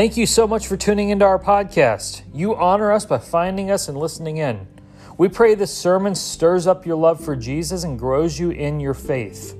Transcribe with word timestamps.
Thank 0.00 0.16
you 0.16 0.24
so 0.24 0.46
much 0.46 0.66
for 0.66 0.78
tuning 0.78 1.10
into 1.10 1.26
our 1.26 1.38
podcast. 1.38 2.22
You 2.32 2.56
honor 2.56 2.90
us 2.90 3.04
by 3.04 3.18
finding 3.18 3.70
us 3.70 3.86
and 3.86 3.98
listening 3.98 4.38
in. 4.38 4.66
We 5.18 5.28
pray 5.28 5.54
this 5.54 5.76
sermon 5.76 6.14
stirs 6.14 6.66
up 6.66 6.86
your 6.86 6.96
love 6.96 7.22
for 7.22 7.36
Jesus 7.36 7.84
and 7.84 7.98
grows 7.98 8.38
you 8.38 8.48
in 8.48 8.80
your 8.80 8.94
faith. 8.94 9.54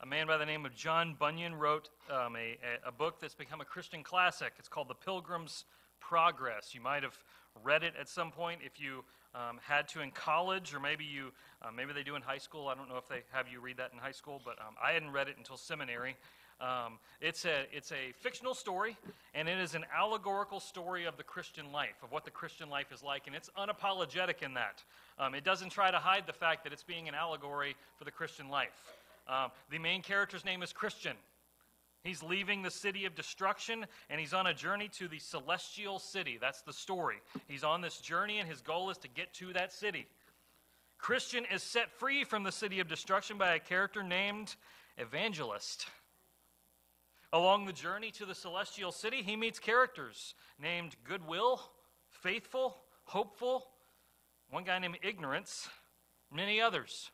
a 0.00 0.06
man 0.06 0.26
by 0.26 0.38
the 0.38 0.46
name 0.46 0.64
of 0.64 0.74
John 0.74 1.16
Bunyan 1.18 1.54
wrote 1.54 1.90
um, 2.10 2.34
a, 2.34 2.56
a 2.86 2.90
book 2.90 3.20
that's 3.20 3.34
become 3.34 3.60
a 3.60 3.64
Christian 3.66 4.02
classic. 4.02 4.54
It's 4.58 4.68
called 4.68 4.88
The 4.88 4.94
Pilgrim's 4.94 5.66
Progress. 6.00 6.74
You 6.74 6.80
might 6.80 7.02
have 7.02 7.18
read 7.62 7.82
it 7.82 7.92
at 8.00 8.08
some 8.08 8.30
point 8.30 8.60
if 8.64 8.80
you 8.80 9.04
um, 9.34 9.60
had 9.62 9.86
to 9.88 10.00
in 10.00 10.12
college, 10.12 10.72
or 10.72 10.80
maybe 10.80 11.04
you, 11.04 11.32
uh, 11.60 11.70
maybe 11.70 11.92
they 11.92 12.04
do 12.04 12.16
in 12.16 12.22
high 12.22 12.38
school. 12.38 12.68
I 12.68 12.74
don't 12.74 12.88
know 12.88 12.96
if 12.96 13.06
they 13.06 13.20
have 13.32 13.48
you 13.52 13.60
read 13.60 13.76
that 13.76 13.90
in 13.92 13.98
high 13.98 14.12
school, 14.12 14.40
but 14.42 14.58
um, 14.60 14.76
I 14.82 14.92
hadn't 14.92 15.10
read 15.10 15.28
it 15.28 15.36
until 15.36 15.58
seminary. 15.58 16.16
Um, 16.60 16.98
it's, 17.20 17.46
a, 17.46 17.66
it's 17.72 17.90
a 17.90 18.12
fictional 18.20 18.54
story, 18.54 18.96
and 19.34 19.48
it 19.48 19.58
is 19.58 19.74
an 19.74 19.84
allegorical 19.96 20.60
story 20.60 21.06
of 21.06 21.16
the 21.16 21.22
Christian 21.22 21.72
life, 21.72 22.02
of 22.02 22.12
what 22.12 22.24
the 22.24 22.30
Christian 22.30 22.68
life 22.68 22.92
is 22.92 23.02
like, 23.02 23.26
and 23.26 23.34
it's 23.34 23.48
unapologetic 23.58 24.42
in 24.42 24.54
that. 24.54 24.82
Um, 25.18 25.34
it 25.34 25.42
doesn't 25.42 25.70
try 25.70 25.90
to 25.90 25.98
hide 25.98 26.26
the 26.26 26.32
fact 26.32 26.64
that 26.64 26.72
it's 26.72 26.82
being 26.82 27.08
an 27.08 27.14
allegory 27.14 27.76
for 27.96 28.04
the 28.04 28.10
Christian 28.10 28.50
life. 28.50 28.92
Um, 29.26 29.50
the 29.70 29.78
main 29.78 30.02
character's 30.02 30.44
name 30.44 30.62
is 30.62 30.72
Christian. 30.72 31.16
He's 32.02 32.22
leaving 32.22 32.62
the 32.62 32.70
city 32.70 33.04
of 33.04 33.14
destruction 33.14 33.84
and 34.08 34.18
he's 34.18 34.32
on 34.32 34.46
a 34.46 34.54
journey 34.54 34.88
to 34.98 35.06
the 35.06 35.18
celestial 35.18 35.98
city. 35.98 36.38
That's 36.40 36.62
the 36.62 36.72
story. 36.72 37.16
He's 37.46 37.62
on 37.62 37.82
this 37.82 37.98
journey 37.98 38.38
and 38.38 38.48
his 38.48 38.62
goal 38.62 38.88
is 38.88 38.96
to 38.98 39.08
get 39.08 39.34
to 39.34 39.52
that 39.52 39.70
city. 39.70 40.06
Christian 40.96 41.44
is 41.52 41.62
set 41.62 41.92
free 41.92 42.24
from 42.24 42.42
the 42.42 42.52
city 42.52 42.80
of 42.80 42.88
destruction 42.88 43.36
by 43.36 43.54
a 43.54 43.58
character 43.58 44.02
named 44.02 44.56
Evangelist. 44.96 45.86
Along 47.32 47.64
the 47.64 47.72
journey 47.72 48.10
to 48.12 48.26
the 48.26 48.34
celestial 48.34 48.90
city, 48.90 49.22
he 49.22 49.36
meets 49.36 49.58
characters 49.58 50.34
named 50.60 50.96
Goodwill, 51.04 51.60
Faithful, 52.08 52.76
Hopeful, 53.04 53.66
one 54.50 54.64
guy 54.64 54.78
named 54.78 54.98
Ignorance, 55.02 55.68
many 56.32 56.60
others. 56.60 57.10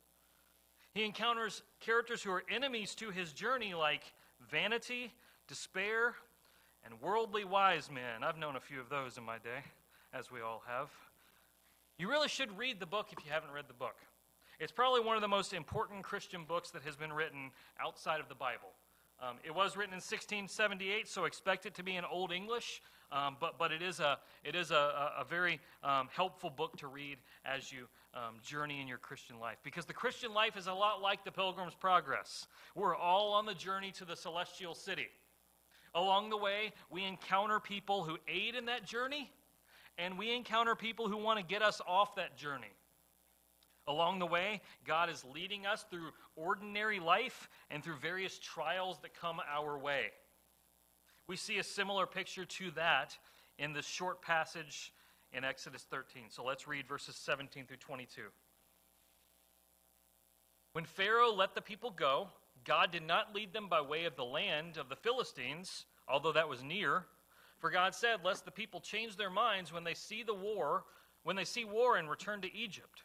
He 0.94 1.04
encounters 1.04 1.62
characters 1.80 2.22
who 2.22 2.30
are 2.30 2.44
enemies 2.50 2.94
to 2.96 3.10
his 3.10 3.32
journey, 3.32 3.74
like 3.74 4.02
vanity, 4.50 5.12
despair, 5.48 6.14
and 6.84 7.00
worldly 7.02 7.44
wise 7.44 7.90
men. 7.90 8.22
I've 8.22 8.38
known 8.38 8.56
a 8.56 8.60
few 8.60 8.80
of 8.80 8.88
those 8.88 9.18
in 9.18 9.24
my 9.24 9.36
day, 9.36 9.64
as 10.14 10.30
we 10.30 10.40
all 10.40 10.62
have. 10.66 10.88
You 11.98 12.08
really 12.08 12.28
should 12.28 12.56
read 12.56 12.80
the 12.80 12.86
book 12.86 13.08
if 13.12 13.24
you 13.24 13.30
haven't 13.30 13.52
read 13.52 13.68
the 13.68 13.74
book. 13.74 13.96
It's 14.58 14.72
probably 14.72 15.00
one 15.00 15.16
of 15.16 15.22
the 15.22 15.28
most 15.28 15.52
important 15.52 16.02
Christian 16.02 16.44
books 16.44 16.70
that 16.70 16.82
has 16.82 16.96
been 16.96 17.12
written 17.12 17.50
outside 17.78 18.20
of 18.20 18.28
the 18.28 18.34
Bible. 18.34 18.72
Um, 19.20 19.36
it 19.44 19.54
was 19.54 19.76
written 19.76 19.92
in 19.92 20.02
1678, 20.02 21.08
so 21.08 21.24
expect 21.24 21.64
it 21.64 21.74
to 21.76 21.82
be 21.82 21.96
in 21.96 22.04
Old 22.04 22.32
English, 22.32 22.82
um, 23.10 23.36
but, 23.40 23.58
but 23.58 23.72
it 23.72 23.80
is 23.80 23.98
a, 23.98 24.18
it 24.44 24.54
is 24.54 24.70
a, 24.70 25.12
a, 25.18 25.24
very 25.24 25.58
um, 25.82 26.08
helpful 26.14 26.50
book 26.50 26.76
to 26.78 26.86
read 26.86 27.16
as 27.44 27.72
you 27.72 27.88
um, 28.14 28.34
journey 28.42 28.80
in 28.80 28.88
your 28.88 28.98
Christian 28.98 29.38
life. 29.38 29.56
Because 29.62 29.86
the 29.86 29.94
Christian 29.94 30.34
life 30.34 30.56
is 30.56 30.66
a 30.66 30.72
lot 30.72 31.00
like 31.00 31.24
the 31.24 31.30
Pilgrim's 31.30 31.74
Progress. 31.74 32.46
We're 32.74 32.96
all 32.96 33.32
on 33.32 33.46
the 33.46 33.54
journey 33.54 33.90
to 33.92 34.04
the 34.04 34.16
celestial 34.16 34.74
city. 34.74 35.08
Along 35.94 36.28
the 36.28 36.36
way, 36.36 36.72
we 36.90 37.04
encounter 37.04 37.58
people 37.58 38.02
who 38.02 38.18
aid 38.28 38.54
in 38.54 38.66
that 38.66 38.84
journey, 38.84 39.30
and 39.96 40.18
we 40.18 40.34
encounter 40.34 40.74
people 40.74 41.08
who 41.08 41.16
want 41.16 41.38
to 41.38 41.44
get 41.44 41.62
us 41.62 41.80
off 41.86 42.16
that 42.16 42.36
journey. 42.36 42.72
Along 43.88 44.18
the 44.18 44.26
way, 44.26 44.60
God 44.84 45.08
is 45.08 45.24
leading 45.32 45.64
us 45.64 45.84
through 45.88 46.10
ordinary 46.34 46.98
life 46.98 47.48
and 47.70 47.84
through 47.84 47.96
various 47.96 48.38
trials 48.38 48.98
that 49.02 49.14
come 49.14 49.40
our 49.48 49.78
way. 49.78 50.06
We 51.28 51.36
see 51.36 51.58
a 51.58 51.64
similar 51.64 52.06
picture 52.06 52.44
to 52.44 52.70
that 52.72 53.16
in 53.58 53.72
this 53.72 53.86
short 53.86 54.22
passage 54.22 54.92
in 55.32 55.44
Exodus 55.44 55.86
13. 55.90 56.24
So 56.30 56.44
let's 56.44 56.66
read 56.66 56.88
verses 56.88 57.16
17 57.16 57.66
through 57.66 57.76
22. 57.78 58.22
When 60.72 60.84
Pharaoh 60.84 61.32
let 61.32 61.54
the 61.54 61.62
people 61.62 61.90
go, 61.90 62.28
God 62.64 62.90
did 62.90 63.06
not 63.06 63.34
lead 63.34 63.52
them 63.52 63.68
by 63.68 63.80
way 63.80 64.04
of 64.04 64.16
the 64.16 64.24
land 64.24 64.76
of 64.76 64.88
the 64.88 64.96
Philistines, 64.96 65.86
although 66.08 66.32
that 66.32 66.48
was 66.48 66.62
near. 66.62 67.06
For 67.58 67.70
God 67.70 67.94
said, 67.94 68.24
Lest 68.24 68.44
the 68.44 68.50
people 68.50 68.80
change 68.80 69.16
their 69.16 69.30
minds 69.30 69.72
when 69.72 69.84
they 69.84 69.94
see 69.94 70.22
the 70.22 70.34
war, 70.34 70.84
when 71.22 71.36
they 71.36 71.44
see 71.44 71.64
war 71.64 71.96
and 71.96 72.10
return 72.10 72.40
to 72.42 72.54
Egypt. 72.54 73.04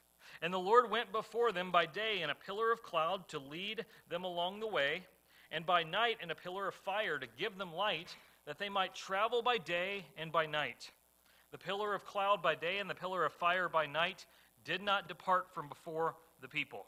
And 0.41 0.53
the 0.53 0.59
Lord 0.59 0.89
went 0.89 1.11
before 1.11 1.51
them 1.51 1.71
by 1.71 1.85
day 1.85 2.21
in 2.21 2.29
a 2.29 2.35
pillar 2.35 2.71
of 2.71 2.83
cloud 2.83 3.27
to 3.29 3.39
lead 3.39 3.85
them 4.09 4.23
along 4.23 4.59
the 4.59 4.67
way, 4.67 5.05
and 5.51 5.65
by 5.65 5.83
night 5.83 6.17
in 6.21 6.31
a 6.31 6.35
pillar 6.35 6.67
of 6.67 6.75
fire 6.75 7.19
to 7.19 7.27
give 7.37 7.57
them 7.57 7.73
light, 7.73 8.15
that 8.45 8.57
they 8.57 8.69
might 8.69 8.95
travel 8.95 9.41
by 9.41 9.57
day 9.57 10.05
and 10.17 10.31
by 10.31 10.45
night. 10.45 10.91
The 11.51 11.57
pillar 11.57 11.93
of 11.93 12.05
cloud 12.05 12.41
by 12.41 12.55
day 12.55 12.79
and 12.79 12.89
the 12.89 12.95
pillar 12.95 13.25
of 13.25 13.33
fire 13.33 13.67
by 13.67 13.85
night 13.85 14.25
did 14.63 14.81
not 14.81 15.07
depart 15.07 15.47
from 15.53 15.67
before 15.67 16.15
the 16.41 16.47
people. 16.47 16.85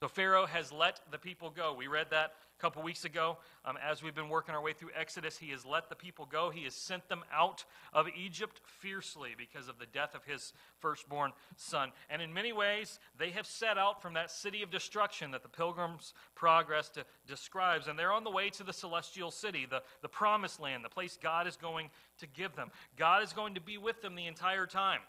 So 0.00 0.06
Pharaoh 0.06 0.46
has 0.46 0.70
let 0.70 1.00
the 1.10 1.18
people 1.18 1.50
go. 1.50 1.74
We 1.76 1.88
read 1.88 2.06
that 2.10 2.34
a 2.56 2.60
couple 2.60 2.84
weeks 2.84 3.04
ago. 3.04 3.38
Um, 3.64 3.76
as 3.84 4.00
we've 4.00 4.14
been 4.14 4.28
working 4.28 4.54
our 4.54 4.62
way 4.62 4.72
through 4.72 4.90
Exodus, 4.96 5.36
he 5.36 5.50
has 5.50 5.66
let 5.66 5.88
the 5.88 5.96
people 5.96 6.24
go. 6.24 6.50
He 6.50 6.62
has 6.64 6.74
sent 6.74 7.08
them 7.08 7.24
out 7.32 7.64
of 7.92 8.06
Egypt 8.16 8.60
fiercely 8.64 9.30
because 9.36 9.66
of 9.66 9.80
the 9.80 9.86
death 9.86 10.14
of 10.14 10.24
his 10.24 10.52
firstborn 10.78 11.32
son. 11.56 11.90
And 12.08 12.22
in 12.22 12.32
many 12.32 12.52
ways, 12.52 13.00
they 13.18 13.30
have 13.30 13.44
set 13.44 13.76
out 13.76 14.00
from 14.00 14.14
that 14.14 14.30
city 14.30 14.62
of 14.62 14.70
destruction 14.70 15.32
that 15.32 15.42
the 15.42 15.48
Pilgrim's 15.48 16.14
Progress 16.36 16.90
to, 16.90 17.04
describes. 17.26 17.88
And 17.88 17.98
they're 17.98 18.12
on 18.12 18.22
the 18.22 18.30
way 18.30 18.50
to 18.50 18.62
the 18.62 18.72
celestial 18.72 19.32
city, 19.32 19.66
the, 19.68 19.82
the 20.02 20.08
promised 20.08 20.60
land, 20.60 20.84
the 20.84 20.88
place 20.88 21.18
God 21.20 21.48
is 21.48 21.56
going 21.56 21.90
to 22.18 22.28
give 22.28 22.54
them. 22.54 22.70
God 22.96 23.24
is 23.24 23.32
going 23.32 23.56
to 23.56 23.60
be 23.60 23.78
with 23.78 24.00
them 24.00 24.14
the 24.14 24.28
entire 24.28 24.66
time. 24.66 25.00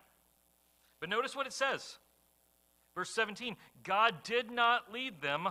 But 0.99 1.09
notice 1.09 1.35
what 1.35 1.45
it 1.45 1.53
says. 1.53 1.99
Verse 2.95 3.09
17 3.11 3.55
God 3.83 4.15
did 4.23 4.51
not 4.51 4.91
lead 4.91 5.21
them 5.21 5.49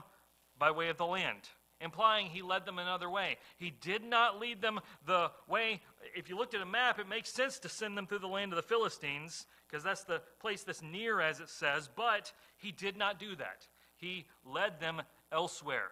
by 0.59 0.71
way 0.71 0.89
of 0.89 0.97
the 0.97 1.07
land, 1.07 1.49
implying 1.81 2.27
he 2.27 2.43
led 2.43 2.67
them 2.67 2.79
another 2.79 3.09
way. 3.09 3.37
He 3.57 3.71
did 3.71 4.05
not 4.05 4.41
lead 4.41 4.61
them 4.61 4.81
the 5.07 5.31
way, 5.49 5.81
if 6.15 6.29
you 6.29 6.37
looked 6.37 6.55
at 6.55 6.61
a 6.61 6.67
map, 6.67 6.99
it 6.99 7.09
makes 7.09 7.31
sense 7.31 7.59
to 7.61 7.69
send 7.69 7.97
them 7.97 8.07
through 8.07 8.19
the 8.19 8.27
land 8.27 8.53
of 8.53 8.57
the 8.57 8.63
Philistines, 8.63 9.47
because 9.69 9.85
that's 9.85 10.05
the 10.05 10.23
place 10.41 10.63
that's 10.63 10.83
near, 10.83 11.21
as 11.21 11.41
it 11.41 11.49
says, 11.49 11.89
but 11.95 12.33
he 12.57 12.73
did 12.73 12.97
not 12.97 13.19
do 13.19 13.37
that. 13.37 13.67
he 13.97 14.27
led 14.45 14.81
them 14.81 15.03
elsewhere. 15.33 15.91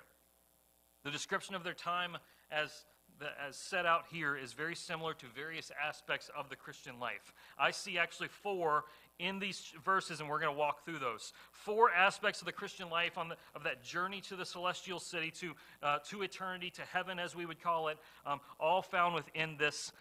The 1.05 1.11
description 1.11 1.55
of 1.55 1.63
their 1.63 1.75
time 1.75 2.17
as, 2.51 2.85
the, 3.19 3.27
as 3.47 3.57
set 3.57 3.87
out 3.87 4.07
here 4.11 4.37
is 4.37 4.53
very 4.53 4.75
similar 4.75 5.15
to 5.15 5.27
various 5.27 5.71
aspects 5.85 6.31
of 6.37 6.49
the 6.49 6.57
Christian 6.57 6.99
life. 6.99 7.33
I 7.59 7.71
see 7.71 7.99
actually 7.99 8.29
four 8.29 8.85
in 9.19 9.39
these 9.39 9.73
verses, 9.85 10.21
and 10.21 10.29
we're 10.29 10.41
going 10.41 10.53
to 10.53 10.59
walk 10.59 10.85
through 10.85 10.99
those. 10.99 11.33
Four 11.53 11.91
aspects 11.91 12.41
of 12.41 12.47
the 12.47 12.53
Christian 12.53 12.91
life 12.91 13.17
on 13.19 13.29
the, 13.29 13.37
of 13.55 13.65
that 13.65 13.83
journey 13.83 14.21
to 14.23 14.37
the 14.37 14.45
celestial 14.45 15.01
city, 15.01 15.31
to, 15.33 15.55
uh, 15.83 15.99
to 16.09 16.23
eternity, 16.23 16.71
to 16.71 16.83
heaven, 16.83 17.19
as 17.19 17.35
we 17.35 17.47
would 17.47 17.63
call 17.63 17.89
it, 17.89 17.99
um, 18.27 18.41
all 18.61 18.83
found 18.83 19.15
within 19.15 19.57
this 19.59 19.93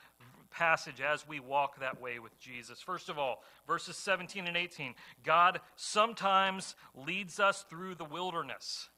passage 0.52 1.02
as 1.02 1.28
we 1.28 1.40
walk 1.40 1.80
that 1.80 2.02
way 2.02 2.20
with 2.20 2.40
Jesus. 2.40 2.82
First 2.82 3.10
of 3.10 3.18
all, 3.18 3.44
verses 3.68 3.98
17 3.98 4.48
and 4.48 4.56
18 4.56 4.94
God 5.24 5.60
sometimes 5.76 6.76
leads 6.96 7.40
us 7.40 7.66
through 7.70 7.96
the 7.96 8.06
wilderness. 8.06 8.90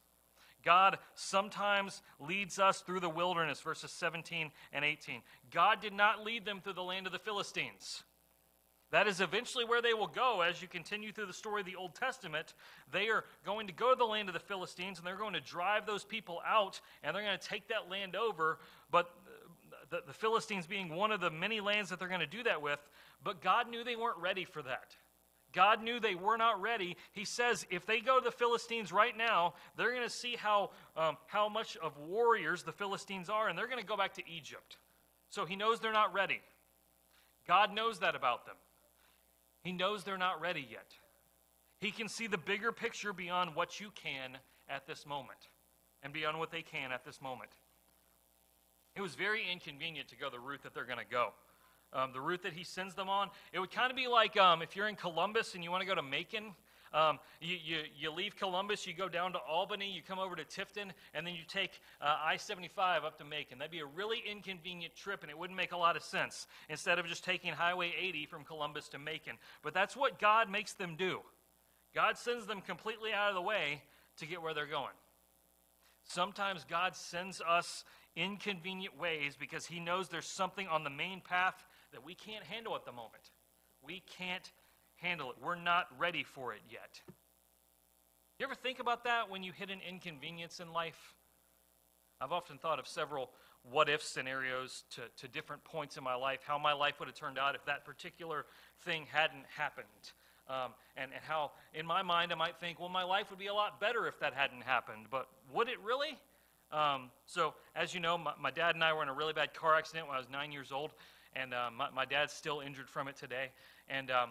God 0.63 0.97
sometimes 1.15 2.01
leads 2.19 2.59
us 2.59 2.81
through 2.81 2.99
the 2.99 3.09
wilderness, 3.09 3.61
verses 3.61 3.91
17 3.91 4.51
and 4.73 4.83
18. 4.83 5.21
God 5.49 5.81
did 5.81 5.93
not 5.93 6.25
lead 6.25 6.45
them 6.45 6.59
through 6.59 6.73
the 6.73 6.83
land 6.83 7.05
of 7.05 7.13
the 7.13 7.19
Philistines. 7.19 8.03
That 8.91 9.07
is 9.07 9.19
eventually 9.19 9.65
where 9.65 9.81
they 9.81 9.93
will 9.93 10.07
go 10.07 10.41
as 10.41 10.61
you 10.61 10.67
continue 10.67 11.11
through 11.11 11.25
the 11.25 11.33
story 11.33 11.59
of 11.59 11.65
the 11.65 11.75
Old 11.75 11.93
Testament. 11.93 12.53
They 12.91 13.09
are 13.09 13.25
going 13.45 13.67
to 13.67 13.73
go 13.73 13.89
to 13.89 13.97
the 13.97 14.05
land 14.05 14.29
of 14.29 14.33
the 14.33 14.39
Philistines 14.39 14.97
and 14.97 15.05
they're 15.05 15.17
going 15.17 15.33
to 15.33 15.41
drive 15.41 15.85
those 15.85 16.05
people 16.05 16.39
out 16.47 16.79
and 17.03 17.13
they're 17.13 17.23
going 17.23 17.37
to 17.37 17.47
take 17.47 17.67
that 17.67 17.89
land 17.89 18.15
over. 18.15 18.59
But 18.89 19.09
the, 19.89 20.01
the 20.07 20.13
Philistines 20.13 20.67
being 20.67 20.89
one 20.89 21.11
of 21.11 21.19
the 21.19 21.29
many 21.29 21.59
lands 21.59 21.89
that 21.89 21.99
they're 21.99 22.07
going 22.07 22.21
to 22.21 22.27
do 22.27 22.43
that 22.43 22.61
with, 22.61 22.79
but 23.23 23.41
God 23.41 23.69
knew 23.69 23.83
they 23.83 23.95
weren't 23.95 24.19
ready 24.19 24.45
for 24.45 24.61
that. 24.61 24.95
God 25.53 25.81
knew 25.81 25.99
they 25.99 26.15
were 26.15 26.37
not 26.37 26.61
ready. 26.61 26.97
He 27.13 27.25
says 27.25 27.65
if 27.69 27.85
they 27.85 27.99
go 27.99 28.19
to 28.19 28.23
the 28.23 28.31
Philistines 28.31 28.91
right 28.91 29.15
now, 29.17 29.53
they're 29.75 29.91
going 29.91 30.03
to 30.03 30.09
see 30.09 30.35
how, 30.35 30.71
um, 30.95 31.17
how 31.27 31.49
much 31.49 31.77
of 31.77 31.97
warriors 31.97 32.63
the 32.63 32.71
Philistines 32.71 33.29
are, 33.29 33.47
and 33.47 33.57
they're 33.57 33.67
going 33.67 33.81
to 33.81 33.85
go 33.85 33.97
back 33.97 34.13
to 34.15 34.29
Egypt. 34.29 34.77
So 35.29 35.45
he 35.45 35.55
knows 35.55 35.79
they're 35.79 35.93
not 35.93 36.13
ready. 36.13 36.41
God 37.47 37.73
knows 37.73 37.99
that 37.99 38.15
about 38.15 38.45
them. 38.45 38.55
He 39.67 39.73
knows 39.73 40.05
they're 40.05 40.17
not 40.17 40.39
ready 40.39 40.65
yet. 40.71 40.93
He 41.79 41.91
can 41.91 42.07
see 42.07 42.27
the 42.27 42.37
bigger 42.37 42.71
picture 42.71 43.11
beyond 43.11 43.53
what 43.53 43.81
you 43.81 43.91
can 43.93 44.37
at 44.69 44.87
this 44.87 45.05
moment 45.05 45.49
and 46.01 46.13
beyond 46.13 46.39
what 46.39 46.51
they 46.51 46.61
can 46.61 46.93
at 46.93 47.03
this 47.03 47.21
moment. 47.21 47.49
It 48.95 49.01
was 49.01 49.15
very 49.15 49.41
inconvenient 49.51 50.07
to 50.07 50.15
go 50.15 50.29
the 50.29 50.39
route 50.39 50.63
that 50.63 50.73
they're 50.73 50.85
going 50.85 50.99
to 50.99 51.11
go. 51.11 51.33
Um, 51.91 52.13
the 52.13 52.21
route 52.21 52.43
that 52.43 52.53
he 52.53 52.63
sends 52.63 52.95
them 52.95 53.09
on, 53.09 53.29
it 53.51 53.59
would 53.59 53.69
kind 53.69 53.91
of 53.91 53.97
be 53.97 54.07
like 54.07 54.37
um, 54.37 54.61
if 54.61 54.73
you're 54.73 54.87
in 54.87 54.95
Columbus 54.95 55.53
and 55.53 55.61
you 55.61 55.69
want 55.69 55.81
to 55.81 55.85
go 55.85 55.95
to 55.95 56.01
Macon. 56.01 56.55
Um, 56.93 57.19
you, 57.41 57.57
you, 57.63 57.77
you, 57.97 58.11
leave 58.11 58.35
Columbus, 58.35 58.87
you 58.87 58.93
go 58.93 59.09
down 59.09 59.33
to 59.33 59.39
Albany, 59.39 59.91
you 59.91 60.01
come 60.01 60.19
over 60.19 60.35
to 60.35 60.43
Tifton, 60.43 60.91
and 61.13 61.27
then 61.27 61.33
you 61.33 61.41
take 61.47 61.79
uh, 62.01 62.17
I 62.23 62.37
75 62.37 63.03
up 63.03 63.17
to 63.17 63.25
Macon. 63.25 63.59
That'd 63.59 63.71
be 63.71 63.79
a 63.79 63.85
really 63.85 64.23
inconvenient 64.29 64.95
trip, 64.95 65.21
and 65.21 65.29
it 65.29 65.37
wouldn't 65.37 65.57
make 65.57 65.71
a 65.71 65.77
lot 65.77 65.95
of 65.95 66.03
sense 66.03 66.47
instead 66.69 66.99
of 66.99 67.05
just 67.07 67.23
taking 67.23 67.53
Highway 67.53 67.93
80 67.99 68.25
from 68.27 68.43
Columbus 68.43 68.87
to 68.89 68.99
Macon. 68.99 69.37
But 69.63 69.73
that's 69.73 69.95
what 69.95 70.19
God 70.19 70.49
makes 70.49 70.73
them 70.73 70.95
do. 70.97 71.19
God 71.93 72.17
sends 72.17 72.45
them 72.45 72.61
completely 72.61 73.11
out 73.11 73.29
of 73.29 73.35
the 73.35 73.41
way 73.41 73.81
to 74.17 74.25
get 74.25 74.41
where 74.41 74.53
they're 74.53 74.65
going. 74.65 74.95
Sometimes 76.03 76.63
God 76.63 76.95
sends 76.95 77.41
us 77.41 77.83
inconvenient 78.15 78.97
ways 78.97 79.35
because 79.37 79.65
He 79.65 79.79
knows 79.79 80.09
there's 80.09 80.25
something 80.25 80.67
on 80.67 80.83
the 80.83 80.89
main 80.89 81.21
path 81.21 81.65
that 81.91 82.03
we 82.03 82.15
can't 82.15 82.43
handle 82.43 82.75
at 82.75 82.85
the 82.85 82.91
moment. 82.91 83.31
We 83.83 84.03
can't 84.17 84.51
handle 84.97 85.31
it. 85.31 85.37
We're 85.41 85.55
not 85.55 85.87
ready 85.97 86.23
for 86.23 86.53
it 86.53 86.61
yet. 86.69 87.01
You 88.39 88.45
ever 88.45 88.55
think 88.55 88.79
about 88.79 89.03
that 89.05 89.29
when 89.29 89.43
you 89.43 89.51
hit 89.51 89.69
an 89.69 89.79
inconvenience 89.87 90.59
in 90.59 90.71
life? 90.71 91.15
I've 92.21 92.31
often 92.31 92.57
thought 92.57 92.79
of 92.79 92.87
several 92.87 93.31
what 93.71 93.89
if 93.89 94.01
scenarios 94.01 94.83
to, 94.91 95.01
to 95.17 95.27
different 95.27 95.63
points 95.63 95.97
in 95.97 96.03
my 96.03 96.15
life, 96.15 96.39
how 96.45 96.57
my 96.57 96.73
life 96.73 96.99
would 96.99 97.07
have 97.07 97.15
turned 97.15 97.37
out 97.37 97.55
if 97.55 97.65
that 97.65 97.83
particular 97.83 98.45
thing 98.85 99.05
hadn't 99.11 99.45
happened. 99.55 99.87
Um, 100.49 100.73
and, 100.95 101.11
and 101.11 101.21
how, 101.27 101.51
in 101.73 101.85
my 101.85 102.01
mind, 102.01 102.31
I 102.31 102.35
might 102.35 102.57
think, 102.57 102.79
well, 102.79 102.89
my 102.89 103.03
life 103.03 103.29
would 103.29 103.39
be 103.39 103.47
a 103.47 103.53
lot 103.53 103.81
better 103.81 104.07
if 104.07 104.19
that 104.19 104.33
hadn't 104.33 104.61
happened. 104.61 105.07
But 105.11 105.27
would 105.53 105.67
it 105.67 105.77
really? 105.83 106.17
Um, 106.71 107.11
so, 107.25 107.53
as 107.75 107.93
you 107.93 107.99
know, 107.99 108.17
my, 108.17 108.33
my, 108.39 108.51
dad 108.51 108.75
and 108.75 108.83
I 108.83 108.93
were 108.93 109.03
in 109.03 109.09
a 109.09 109.13
really 109.13 109.33
bad 109.33 109.53
car 109.53 109.75
accident 109.75 110.07
when 110.07 110.15
I 110.15 110.19
was 110.19 110.29
nine 110.29 110.51
years 110.51 110.71
old, 110.71 110.91
and 111.35 111.53
uh, 111.53 111.69
my, 111.75 111.89
my, 111.89 112.05
dad's 112.05 112.33
still 112.33 112.61
injured 112.61 112.89
from 112.89 113.07
it 113.07 113.17
today. 113.17 113.51
And 113.89 114.09
um, 114.11 114.29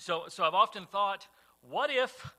so, 0.00 0.24
so 0.28 0.44
I've 0.44 0.54
often 0.54 0.86
thought, 0.86 1.26
what 1.68 1.90
if 1.90 2.32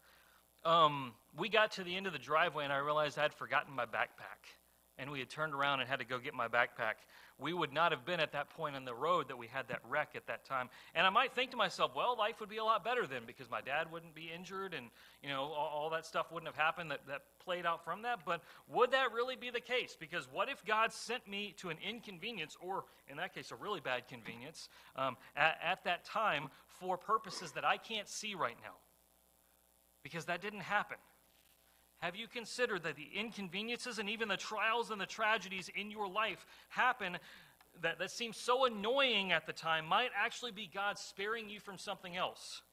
um, 0.65 1.13
we 1.37 1.47
got 1.47 1.73
to 1.73 1.83
the 1.83 1.95
end 1.95 2.07
of 2.07 2.13
the 2.13 2.19
driveway 2.19 2.63
and 2.63 2.73
I 2.73 2.77
realized 2.77 3.19
I'd 3.19 3.33
forgotten 3.33 3.75
my 3.75 3.85
backpack? 3.85 4.60
And 5.01 5.09
we 5.09 5.17
had 5.17 5.29
turned 5.29 5.53
around 5.55 5.79
and 5.79 5.89
had 5.89 5.97
to 5.97 6.05
go 6.05 6.19
get 6.19 6.35
my 6.35 6.47
backpack, 6.47 6.93
we 7.39 7.53
would 7.53 7.73
not 7.73 7.91
have 7.91 8.05
been 8.05 8.19
at 8.19 8.33
that 8.33 8.51
point 8.51 8.75
on 8.75 8.85
the 8.85 8.93
road 8.93 9.27
that 9.29 9.37
we 9.37 9.47
had 9.47 9.67
that 9.69 9.79
wreck 9.89 10.09
at 10.15 10.27
that 10.27 10.45
time. 10.45 10.69
And 10.93 11.07
I 11.07 11.09
might 11.09 11.33
think 11.33 11.49
to 11.51 11.57
myself, 11.57 11.93
well, 11.95 12.15
life 12.15 12.39
would 12.39 12.49
be 12.49 12.57
a 12.57 12.63
lot 12.63 12.83
better 12.83 13.07
then 13.07 13.23
because 13.25 13.49
my 13.49 13.61
dad 13.61 13.91
wouldn't 13.91 14.13
be 14.13 14.29
injured 14.33 14.75
and, 14.75 14.87
you 15.23 15.29
know, 15.29 15.41
all, 15.41 15.71
all 15.73 15.89
that 15.89 16.05
stuff 16.05 16.31
wouldn't 16.31 16.47
have 16.47 16.61
happened 16.61 16.91
that, 16.91 16.99
that 17.07 17.23
played 17.43 17.65
out 17.65 17.83
from 17.83 18.03
that. 18.03 18.19
But 18.23 18.41
would 18.71 18.91
that 18.91 19.11
really 19.11 19.35
be 19.35 19.49
the 19.49 19.59
case? 19.59 19.97
Because 19.99 20.27
what 20.31 20.49
if 20.49 20.63
God 20.65 20.93
sent 20.93 21.27
me 21.27 21.55
to 21.57 21.69
an 21.69 21.77
inconvenience, 21.83 22.55
or 22.61 22.83
in 23.09 23.17
that 23.17 23.33
case, 23.33 23.51
a 23.51 23.55
really 23.55 23.79
bad 23.79 24.07
convenience, 24.07 24.69
um, 24.95 25.17
at, 25.35 25.57
at 25.63 25.83
that 25.85 26.05
time 26.05 26.47
for 26.67 26.95
purposes 26.95 27.53
that 27.53 27.65
I 27.65 27.77
can't 27.77 28.07
see 28.07 28.35
right 28.35 28.57
now? 28.61 28.75
Because 30.03 30.25
that 30.25 30.43
didn't 30.43 30.61
happen. 30.61 30.97
Have 32.01 32.15
you 32.15 32.27
considered 32.27 32.83
that 32.83 32.95
the 32.95 33.07
inconveniences 33.15 33.99
and 33.99 34.09
even 34.09 34.27
the 34.27 34.37
trials 34.37 34.89
and 34.89 34.99
the 34.99 35.05
tragedies 35.05 35.69
in 35.75 35.91
your 35.91 36.07
life 36.07 36.45
happen 36.69 37.17
that, 37.81 37.99
that 37.99 38.09
seem 38.09 38.33
so 38.33 38.65
annoying 38.65 39.31
at 39.31 39.45
the 39.45 39.53
time 39.53 39.85
might 39.85 40.09
actually 40.15 40.51
be 40.51 40.69
God 40.73 40.97
sparing 40.97 41.47
you 41.47 41.59
from 41.59 41.77
something 41.77 42.17
else? 42.17 42.63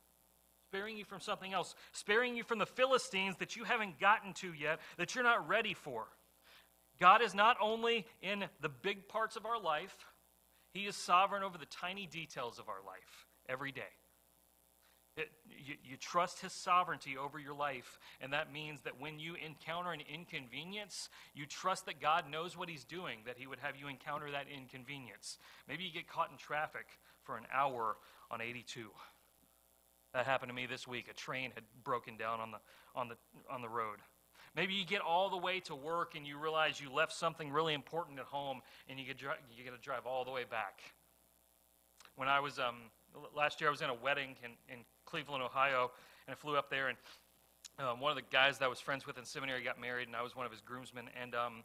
Sparing 0.70 0.96
you 0.96 1.04
from 1.04 1.20
something 1.20 1.52
else. 1.52 1.74
Sparing 1.92 2.36
you 2.36 2.42
from 2.42 2.58
the 2.58 2.66
Philistines 2.66 3.36
that 3.38 3.54
you 3.54 3.64
haven't 3.64 4.00
gotten 4.00 4.32
to 4.34 4.54
yet, 4.54 4.80
that 4.96 5.14
you're 5.14 5.24
not 5.24 5.46
ready 5.46 5.74
for. 5.74 6.06
God 6.98 7.20
is 7.20 7.34
not 7.34 7.58
only 7.60 8.06
in 8.22 8.44
the 8.62 8.68
big 8.70 9.08
parts 9.08 9.36
of 9.36 9.44
our 9.44 9.60
life, 9.60 9.94
He 10.72 10.86
is 10.86 10.96
sovereign 10.96 11.42
over 11.42 11.58
the 11.58 11.66
tiny 11.66 12.06
details 12.06 12.58
of 12.58 12.70
our 12.70 12.82
life 12.86 13.26
every 13.46 13.72
day. 13.72 13.82
It, 15.18 15.30
you, 15.50 15.74
you 15.82 15.96
trust 15.96 16.40
His 16.40 16.52
sovereignty 16.52 17.16
over 17.16 17.38
your 17.38 17.54
life, 17.54 17.98
and 18.20 18.32
that 18.32 18.52
means 18.52 18.80
that 18.82 19.00
when 19.00 19.18
you 19.18 19.34
encounter 19.34 19.92
an 19.92 20.00
inconvenience, 20.12 21.08
you 21.34 21.44
trust 21.44 21.86
that 21.86 22.00
God 22.00 22.30
knows 22.30 22.56
what 22.56 22.68
He's 22.68 22.84
doing, 22.84 23.18
that 23.26 23.36
He 23.36 23.48
would 23.48 23.58
have 23.58 23.74
you 23.76 23.88
encounter 23.88 24.30
that 24.30 24.46
inconvenience. 24.48 25.38
Maybe 25.68 25.82
you 25.82 25.92
get 25.92 26.08
caught 26.08 26.30
in 26.30 26.36
traffic 26.36 26.86
for 27.24 27.36
an 27.36 27.44
hour 27.52 27.96
on 28.30 28.40
82. 28.40 28.90
That 30.14 30.24
happened 30.24 30.50
to 30.50 30.54
me 30.54 30.66
this 30.66 30.86
week. 30.86 31.08
A 31.10 31.14
train 31.14 31.50
had 31.54 31.64
broken 31.82 32.16
down 32.16 32.40
on 32.40 32.52
the, 32.52 32.58
on 32.94 33.08
the, 33.08 33.16
on 33.50 33.60
the 33.60 33.68
road. 33.68 33.98
Maybe 34.56 34.74
you 34.74 34.84
get 34.84 35.00
all 35.00 35.30
the 35.30 35.36
way 35.36 35.60
to 35.60 35.74
work 35.74 36.14
and 36.14 36.26
you 36.26 36.38
realize 36.38 36.80
you 36.80 36.92
left 36.92 37.12
something 37.12 37.50
really 37.50 37.74
important 37.74 38.18
at 38.18 38.24
home 38.24 38.60
and 38.88 38.98
you 38.98 39.04
get, 39.04 39.20
you 39.20 39.64
get 39.64 39.74
to 39.74 39.80
drive 39.80 40.06
all 40.06 40.24
the 40.24 40.30
way 40.30 40.44
back. 40.48 40.80
When 42.16 42.28
I 42.28 42.40
was 42.40 42.58
um, 42.58 42.90
last 43.36 43.60
year, 43.60 43.68
I 43.68 43.70
was 43.70 43.82
in 43.82 43.90
a 43.90 43.94
wedding 43.94 44.34
in, 44.42 44.50
in 44.72 44.84
Cleveland, 45.08 45.42
Ohio, 45.42 45.90
and 46.26 46.34
I 46.34 46.36
flew 46.36 46.56
up 46.56 46.68
there. 46.68 46.88
And 46.88 46.98
um, 47.78 47.98
one 47.98 48.10
of 48.10 48.16
the 48.16 48.30
guys 48.30 48.58
that 48.58 48.66
I 48.66 48.68
was 48.68 48.78
friends 48.78 49.06
with 49.06 49.16
in 49.16 49.24
seminary 49.24 49.62
got 49.62 49.80
married, 49.80 50.06
and 50.06 50.14
I 50.14 50.22
was 50.22 50.36
one 50.36 50.44
of 50.44 50.52
his 50.52 50.60
groomsmen. 50.60 51.08
And 51.20 51.34
um, 51.34 51.64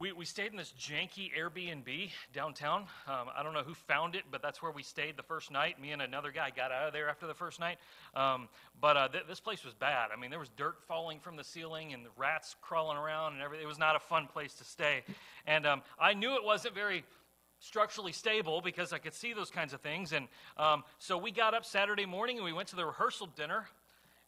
we, 0.00 0.12
we 0.12 0.24
stayed 0.24 0.50
in 0.50 0.56
this 0.56 0.72
janky 0.78 1.30
Airbnb 1.38 2.10
downtown. 2.32 2.86
Um, 3.06 3.28
I 3.36 3.44
don't 3.44 3.54
know 3.54 3.62
who 3.62 3.74
found 3.74 4.16
it, 4.16 4.24
but 4.32 4.42
that's 4.42 4.60
where 4.60 4.72
we 4.72 4.82
stayed 4.82 5.16
the 5.16 5.22
first 5.22 5.52
night. 5.52 5.80
Me 5.80 5.92
and 5.92 6.02
another 6.02 6.32
guy 6.32 6.50
got 6.50 6.72
out 6.72 6.88
of 6.88 6.92
there 6.92 7.08
after 7.08 7.28
the 7.28 7.34
first 7.34 7.60
night. 7.60 7.78
Um, 8.16 8.48
but 8.80 8.96
uh, 8.96 9.08
th- 9.08 9.24
this 9.28 9.38
place 9.38 9.64
was 9.64 9.74
bad. 9.74 10.08
I 10.12 10.20
mean, 10.20 10.30
there 10.30 10.40
was 10.40 10.50
dirt 10.56 10.76
falling 10.88 11.20
from 11.20 11.36
the 11.36 11.44
ceiling 11.44 11.94
and 11.94 12.04
the 12.04 12.10
rats 12.16 12.56
crawling 12.60 12.98
around 12.98 13.34
and 13.34 13.42
everything. 13.42 13.64
It 13.64 13.68
was 13.68 13.78
not 13.78 13.94
a 13.94 14.00
fun 14.00 14.26
place 14.26 14.54
to 14.54 14.64
stay. 14.64 15.02
And 15.46 15.66
um, 15.66 15.82
I 16.00 16.14
knew 16.14 16.34
it 16.34 16.44
wasn't 16.44 16.74
very 16.74 17.04
structurally 17.60 18.12
stable 18.12 18.60
because 18.60 18.92
I 18.92 18.98
could 18.98 19.14
see 19.14 19.32
those 19.32 19.50
kinds 19.50 19.72
of 19.72 19.80
things. 19.80 20.12
And 20.12 20.28
um, 20.56 20.84
so 20.98 21.18
we 21.18 21.30
got 21.30 21.54
up 21.54 21.64
Saturday 21.64 22.06
morning 22.06 22.36
and 22.36 22.44
we 22.44 22.52
went 22.52 22.68
to 22.68 22.76
the 22.76 22.86
rehearsal 22.86 23.28
dinner. 23.36 23.66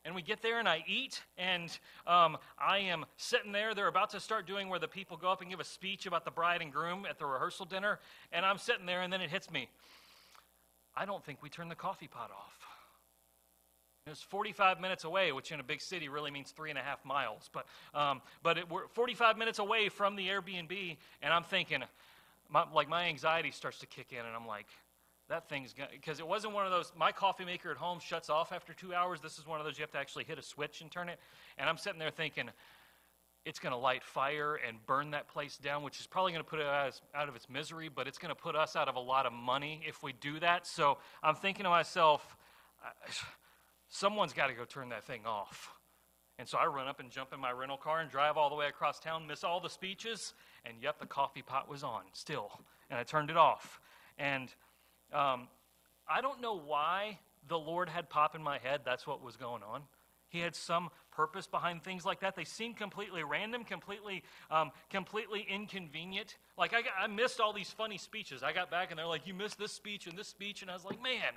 And 0.03 0.15
we 0.15 0.23
get 0.23 0.41
there 0.41 0.59
and 0.59 0.67
I 0.67 0.83
eat, 0.87 1.21
and 1.37 1.71
um, 2.07 2.39
I 2.59 2.79
am 2.79 3.05
sitting 3.19 3.53
there. 3.53 3.75
They're 3.75 3.87
about 3.87 4.09
to 4.11 4.21
start 4.21 4.47
doing 4.47 4.71
where 4.71 4.79
the 4.79 4.89
people 4.89 5.19
go 5.19 5.31
up 5.31 5.43
and 5.43 5.51
give 5.51 5.61
a 5.61 5.65
speech 5.65 6.07
about 6.07 6.25
the 6.25 6.31
bride 6.31 6.63
and 6.63 6.73
groom 6.73 7.05
at 7.05 7.19
the 7.19 7.27
rehearsal 7.27 7.67
dinner. 7.67 7.99
And 8.33 8.47
I'm 8.47 8.57
sitting 8.57 8.87
there, 8.87 9.03
and 9.03 9.13
then 9.13 9.21
it 9.21 9.29
hits 9.29 9.51
me. 9.51 9.69
I 10.97 11.05
don't 11.05 11.23
think 11.23 11.43
we 11.43 11.51
turned 11.51 11.71
the 11.71 11.75
coffee 11.77 12.09
pot 12.09 12.31
off. 12.31 12.61
It 14.07 14.11
was 14.11 14.23
45 14.23 14.81
minutes 14.81 15.05
away, 15.05 15.33
which 15.33 15.53
in 15.53 15.61
a 15.61 15.63
big 15.63 15.83
city 15.83 16.09
really 16.09 16.31
means 16.31 16.51
three 16.51 16.71
and 16.71 16.79
a 16.79 16.83
half 16.83 17.05
miles. 17.05 17.51
But, 17.53 17.67
um, 17.95 18.23
but 18.43 18.57
it, 18.57 18.71
we're 18.71 18.89
45 18.89 19.37
minutes 19.37 19.59
away 19.59 19.91
from 19.91 20.17
the 20.17 20.29
Airbnb, 20.29 20.97
and 21.21 21.33
I'm 21.33 21.45
thinking, 21.45 21.83
my, 22.51 22.65
like 22.73 22.89
my 22.89 23.05
anxiety 23.05 23.51
starts 23.51 23.79
to 23.79 23.87
kick 23.87 24.13
in, 24.13 24.19
and 24.19 24.35
I'm 24.35 24.47
like, 24.47 24.67
that 25.29 25.49
thing's 25.49 25.73
going 25.73 25.89
because 25.93 26.19
it 26.19 26.27
wasn't 26.27 26.53
one 26.53 26.67
of 26.67 26.73
those 26.73 26.93
my 26.97 27.13
coffee 27.13 27.45
maker 27.45 27.71
at 27.71 27.77
home 27.77 28.01
shuts 28.01 28.29
off 28.29 28.53
after 28.53 28.75
two 28.75 28.93
hours. 28.93 29.21
This 29.21 29.39
is 29.39 29.47
one 29.47 29.61
of 29.61 29.67
those 29.67 29.79
you 29.79 29.83
have 29.83 29.93
to 29.93 29.99
actually 29.99 30.25
hit 30.25 30.39
a 30.39 30.43
switch 30.43 30.81
and 30.81 30.91
turn 30.91 31.09
it. 31.09 31.19
And 31.57 31.69
i'm 31.69 31.79
sitting 31.79 32.01
there 32.01 32.11
thinking 32.11 32.51
it's 33.45 33.61
going 33.61 33.73
to 33.73 33.79
light 33.79 34.03
fire 34.03 34.57
and 34.67 34.85
burn 34.87 35.13
that 35.13 35.29
place 35.29 35.57
down 35.57 35.85
which 35.85 36.01
is 36.01 36.07
probably 36.07 36.33
going 36.33 36.45
to 36.45 36.51
put 36.51 36.59
it 36.59 36.67
out 36.67 37.01
out 37.15 37.29
of 37.29 37.37
its 37.37 37.49
misery 37.49 37.89
but 37.89 38.09
it's 38.09 38.19
going 38.19 38.35
to 38.35 38.41
put 38.41 38.57
us 38.57 38.75
out 38.75 38.89
of 38.89 38.97
a 38.97 39.01
lot 39.01 39.25
of 39.25 39.33
money 39.33 39.81
if 39.87 40.03
we 40.03 40.13
do 40.13 40.41
that. 40.41 40.67
So 40.67 40.99
i'm 41.23 41.37
thinking 41.37 41.63
to 41.63 41.71
myself 41.71 42.37
someone's 43.89 44.33
got 44.33 44.49
to 44.49 44.55
go 44.55 44.65
turn 44.65 44.89
that 44.89 45.05
thing 45.05 45.23
off. 45.27 45.71
And 46.39 46.49
so 46.49 46.57
I 46.57 46.67
run 46.67 46.89
up 46.89 47.01
and 47.01 47.11
jump 47.11 47.35
in 47.35 47.41
my 47.41 47.53
rental 47.53 47.77
car 47.77 48.01
and 48.01 48.11
drive 48.11 48.39
all 48.39 48.49
the 48.49 48.57
way 48.57 48.67
across 48.67 48.99
town, 48.99 49.27
miss 49.27 49.45
all 49.45 49.61
the 49.61 49.69
speeches, 49.69 50.33
and 50.65 50.77
yet 50.83 50.99
the 50.99 51.07
coffee 51.07 51.43
pot 51.43 51.69
was 51.69 51.83
on 51.83 52.03
still. 52.13 52.51
And 52.91 52.99
I 52.99 53.03
turned 53.03 53.31
it 53.31 53.37
off. 53.37 53.81
And 54.19 54.53
um, 55.13 55.49
I 56.09 56.21
don't 56.21 56.41
know 56.41 56.59
why 56.59 57.19
the 57.49 57.59
Lord 57.59 57.89
had 57.89 58.09
pop 58.11 58.35
in 58.35 58.43
my 58.43 58.59
head 58.59 58.81
that's 58.85 59.07
what 59.07 59.23
was 59.23 59.37
going 59.37 59.63
on. 59.63 59.83
He 60.29 60.39
had 60.39 60.55
some 60.55 60.91
purpose 61.11 61.49
behind 61.49 61.83
things 61.83 62.05
like 62.07 62.21
that. 62.21 62.37
They 62.37 62.45
seemed 62.45 62.77
completely 62.77 63.25
random, 63.25 63.65
completely, 63.65 64.23
um, 64.51 64.71
completely 64.89 65.45
inconvenient. 65.49 66.37
Like 66.57 66.73
I, 66.73 66.83
got, 66.83 66.93
I 67.01 67.07
missed 67.09 67.41
all 67.41 67.53
these 67.53 67.71
funny 67.71 67.99
speeches. 67.99 68.43
I 68.43 68.53
got 68.53 68.71
back 68.71 68.91
and 68.91 68.99
they're 68.99 69.07
like, 69.07 69.27
"You 69.27 69.35
missed 69.35 69.59
this 69.59 69.73
speech 69.73 70.07
and 70.07 70.17
this 70.17 70.29
speech," 70.29 70.63
and 70.63 70.71
I 70.71 70.75
was 70.75 70.85
like, 70.85 71.03
"Man." 71.03 71.35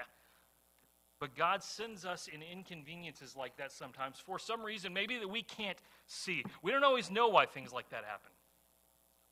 But 1.20 1.36
God 1.36 1.64
sends 1.64 2.06
us 2.06 2.28
in 2.28 2.42
inconveniences 2.42 3.36
like 3.36 3.56
that 3.58 3.72
sometimes 3.72 4.20
for 4.20 4.38
some 4.38 4.62
reason, 4.62 4.94
maybe 4.94 5.18
that 5.20 5.28
we 5.28 5.42
can't 5.42 5.78
see. 6.06 6.44
We 6.62 6.72
don't 6.72 6.84
always 6.84 7.10
know 7.10 7.30
why 7.30 7.46
things 7.46 7.72
like 7.72 7.90
that 7.92 8.04
happen. 8.04 8.30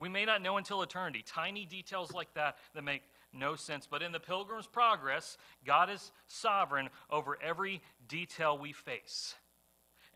We 0.02 0.10
may 0.10 0.26
not 0.26 0.42
know 0.42 0.58
until 0.58 0.82
eternity. 0.82 1.24
Tiny 1.26 1.64
details 1.64 2.12
like 2.12 2.34
that 2.34 2.58
that 2.74 2.84
make 2.84 3.04
no 3.32 3.56
sense. 3.56 3.88
But 3.90 4.02
in 4.02 4.12
the 4.12 4.20
Pilgrim's 4.20 4.66
Progress, 4.66 5.38
God 5.64 5.92
is 5.92 6.12
sovereign 6.26 6.90
over 7.12 7.38
every 7.42 7.82
detail 8.10 8.58
we 8.58 8.74
face. 8.74 9.36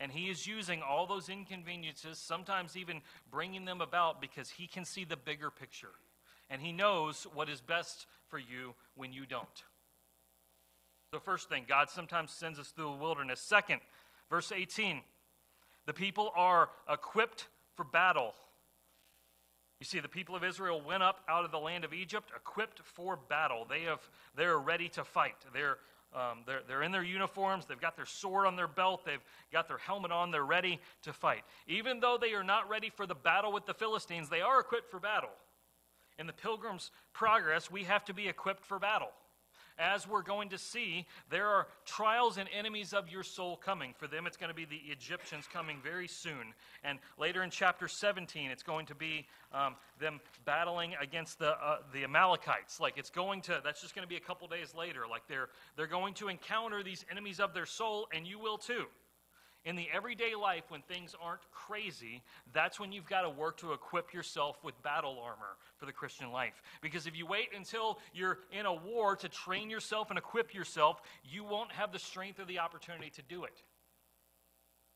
And 0.00 0.10
He 0.10 0.28
is 0.28 0.44
using 0.44 0.82
all 0.82 1.06
those 1.06 1.28
inconveniences, 1.28 2.18
sometimes 2.18 2.76
even 2.76 3.00
bringing 3.30 3.64
them 3.64 3.80
about 3.80 4.20
because 4.20 4.50
He 4.50 4.66
can 4.66 4.84
see 4.84 5.04
the 5.04 5.16
bigger 5.16 5.50
picture. 5.50 5.92
And 6.50 6.60
He 6.60 6.72
knows 6.72 7.24
what 7.32 7.48
is 7.48 7.60
best 7.60 8.06
for 8.28 8.38
you 8.38 8.74
when 8.96 9.12
you 9.12 9.24
don't. 9.24 9.46
So, 11.12 11.20
first 11.20 11.48
thing, 11.48 11.64
God 11.66 11.90
sometimes 11.90 12.32
sends 12.32 12.58
us 12.58 12.68
through 12.68 12.90
the 12.90 13.02
wilderness. 13.02 13.40
Second, 13.40 13.80
verse 14.28 14.50
18, 14.50 15.00
the 15.86 15.92
people 15.92 16.32
are 16.34 16.70
equipped 16.90 17.46
for 17.76 17.84
battle. 17.84 18.34
You 19.78 19.84
see, 19.84 20.00
the 20.00 20.08
people 20.08 20.34
of 20.34 20.42
Israel 20.42 20.80
went 20.80 21.02
up 21.02 21.20
out 21.28 21.44
of 21.44 21.50
the 21.50 21.58
land 21.58 21.84
of 21.84 21.92
Egypt 21.92 22.30
equipped 22.34 22.80
for 22.80 23.18
battle. 23.28 23.66
They 23.68 23.82
have, 23.82 24.00
they're 24.34 24.58
ready 24.58 24.88
to 24.90 25.04
fight. 25.04 25.36
They're, 25.52 25.76
um, 26.14 26.44
they're, 26.46 26.62
they're 26.66 26.82
in 26.82 26.92
their 26.92 27.02
uniforms. 27.02 27.66
They've 27.66 27.80
got 27.80 27.94
their 27.94 28.06
sword 28.06 28.46
on 28.46 28.56
their 28.56 28.68
belt. 28.68 29.04
They've 29.04 29.22
got 29.52 29.68
their 29.68 29.78
helmet 29.78 30.12
on. 30.12 30.30
They're 30.30 30.44
ready 30.44 30.80
to 31.02 31.12
fight. 31.12 31.42
Even 31.66 32.00
though 32.00 32.16
they 32.18 32.32
are 32.32 32.44
not 32.44 32.68
ready 32.70 32.88
for 32.88 33.06
the 33.06 33.14
battle 33.14 33.52
with 33.52 33.66
the 33.66 33.74
Philistines, 33.74 34.30
they 34.30 34.40
are 34.40 34.60
equipped 34.60 34.90
for 34.90 34.98
battle. 34.98 35.30
In 36.18 36.26
the 36.26 36.32
Pilgrim's 36.32 36.90
Progress, 37.12 37.70
we 37.70 37.84
have 37.84 38.04
to 38.06 38.14
be 38.14 38.28
equipped 38.28 38.64
for 38.64 38.78
battle 38.78 39.10
as 39.78 40.08
we're 40.08 40.22
going 40.22 40.48
to 40.50 40.58
see, 40.58 41.06
there 41.30 41.46
are 41.46 41.66
trials 41.84 42.38
and 42.38 42.48
enemies 42.56 42.92
of 42.92 43.08
your 43.08 43.22
soul 43.22 43.56
coming. 43.56 43.94
For 43.96 44.06
them, 44.06 44.26
it's 44.26 44.36
going 44.36 44.48
to 44.48 44.54
be 44.54 44.64
the 44.64 44.80
Egyptians 44.90 45.46
coming 45.52 45.78
very 45.82 46.08
soon. 46.08 46.54
And 46.84 46.98
later 47.18 47.42
in 47.42 47.50
chapter 47.50 47.88
17, 47.88 48.50
it's 48.50 48.62
going 48.62 48.86
to 48.86 48.94
be 48.94 49.26
um, 49.52 49.76
them 49.98 50.20
battling 50.44 50.94
against 51.00 51.38
the, 51.38 51.50
uh, 51.50 51.78
the 51.92 52.04
Amalekites. 52.04 52.80
Like 52.80 52.98
it's 52.98 53.10
going 53.10 53.42
to, 53.42 53.60
that's 53.64 53.80
just 53.80 53.94
going 53.94 54.04
to 54.04 54.08
be 54.08 54.16
a 54.16 54.20
couple 54.20 54.48
days 54.48 54.74
later. 54.74 55.02
Like 55.10 55.22
they're, 55.28 55.48
they're 55.76 55.86
going 55.86 56.14
to 56.14 56.28
encounter 56.28 56.82
these 56.82 57.04
enemies 57.10 57.40
of 57.40 57.54
their 57.54 57.66
soul, 57.66 58.08
and 58.12 58.26
you 58.26 58.38
will 58.38 58.58
too 58.58 58.86
in 59.66 59.74
the 59.74 59.88
everyday 59.92 60.34
life 60.34 60.62
when 60.68 60.80
things 60.82 61.14
aren't 61.20 61.42
crazy, 61.50 62.22
that's 62.54 62.78
when 62.78 62.92
you've 62.92 63.08
got 63.08 63.22
to 63.22 63.28
work 63.30 63.56
to 63.58 63.72
equip 63.72 64.14
yourself 64.14 64.56
with 64.64 64.80
battle 64.82 65.18
armor 65.22 65.56
for 65.76 65.86
the 65.86 65.92
Christian 65.92 66.30
life. 66.30 66.62
Because 66.80 67.08
if 67.08 67.16
you 67.16 67.26
wait 67.26 67.48
until 67.54 67.98
you're 68.14 68.38
in 68.52 68.64
a 68.64 68.72
war 68.72 69.16
to 69.16 69.28
train 69.28 69.68
yourself 69.68 70.08
and 70.10 70.18
equip 70.18 70.54
yourself, 70.54 71.02
you 71.24 71.42
won't 71.42 71.72
have 71.72 71.92
the 71.92 71.98
strength 71.98 72.38
or 72.38 72.44
the 72.44 72.60
opportunity 72.60 73.10
to 73.10 73.22
do 73.22 73.42
it. 73.42 73.60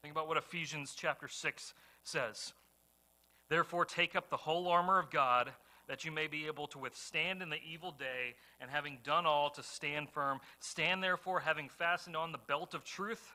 Think 0.02 0.14
about 0.14 0.28
what 0.28 0.36
Ephesians 0.36 0.94
chapter 0.96 1.26
6 1.26 1.74
says. 2.04 2.52
Therefore, 3.48 3.84
take 3.84 4.14
up 4.14 4.30
the 4.30 4.36
whole 4.36 4.68
armor 4.68 5.00
of 5.00 5.10
God 5.10 5.50
that 5.88 6.04
you 6.04 6.12
may 6.12 6.28
be 6.28 6.46
able 6.46 6.68
to 6.68 6.78
withstand 6.78 7.42
in 7.42 7.50
the 7.50 7.58
evil 7.68 7.90
day, 7.90 8.36
and 8.60 8.70
having 8.70 8.98
done 9.02 9.26
all, 9.26 9.50
to 9.50 9.60
stand 9.60 10.08
firm. 10.08 10.38
Stand 10.60 11.02
therefore, 11.02 11.40
having 11.40 11.68
fastened 11.68 12.14
on 12.14 12.30
the 12.30 12.38
belt 12.38 12.74
of 12.74 12.84
truth 12.84 13.34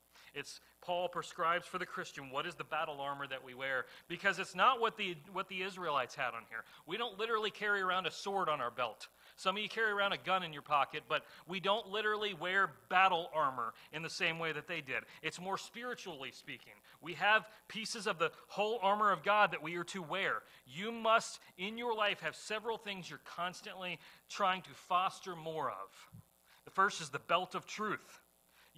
It's 0.33 0.61
Paul 0.81 1.09
prescribes 1.09 1.67
for 1.67 1.77
the 1.77 1.85
Christian 1.85 2.31
what 2.31 2.45
is 2.45 2.55
the 2.55 2.63
battle 2.63 2.99
armor 2.99 3.27
that 3.27 3.43
we 3.43 3.53
wear 3.53 3.85
because 4.07 4.39
it's 4.39 4.55
not 4.55 4.79
what 4.79 4.97
the 4.97 5.15
what 5.33 5.47
the 5.49 5.61
Israelites 5.61 6.15
had 6.15 6.33
on 6.33 6.43
here. 6.49 6.63
We 6.87 6.97
don't 6.97 7.19
literally 7.19 7.51
carry 7.51 7.81
around 7.81 8.07
a 8.07 8.11
sword 8.11 8.49
on 8.49 8.61
our 8.61 8.71
belt. 8.71 9.07
Some 9.35 9.57
of 9.57 9.63
you 9.63 9.69
carry 9.69 9.91
around 9.91 10.13
a 10.13 10.17
gun 10.17 10.43
in 10.43 10.53
your 10.53 10.61
pocket, 10.61 11.03
but 11.09 11.23
we 11.47 11.59
don't 11.59 11.87
literally 11.87 12.33
wear 12.33 12.71
battle 12.89 13.29
armor 13.33 13.73
in 13.91 14.03
the 14.03 14.09
same 14.09 14.39
way 14.39 14.51
that 14.51 14.67
they 14.67 14.81
did. 14.81 15.03
It's 15.21 15.41
more 15.41 15.57
spiritually 15.57 16.31
speaking. 16.31 16.73
We 17.01 17.13
have 17.15 17.47
pieces 17.67 18.07
of 18.07 18.19
the 18.19 18.31
whole 18.47 18.79
armor 18.81 19.11
of 19.11 19.23
God 19.23 19.51
that 19.51 19.63
we 19.63 19.75
are 19.77 19.83
to 19.85 20.01
wear. 20.01 20.43
You 20.67 20.91
must, 20.91 21.39
in 21.57 21.77
your 21.77 21.95
life, 21.95 22.19
have 22.21 22.35
several 22.35 22.77
things 22.77 23.09
you're 23.09 23.19
constantly 23.25 23.99
trying 24.29 24.61
to 24.63 24.69
foster 24.73 25.35
more 25.35 25.69
of. 25.69 26.21
The 26.65 26.71
first 26.71 27.01
is 27.01 27.09
the 27.09 27.19
belt 27.19 27.55
of 27.55 27.65
truth. 27.65 28.20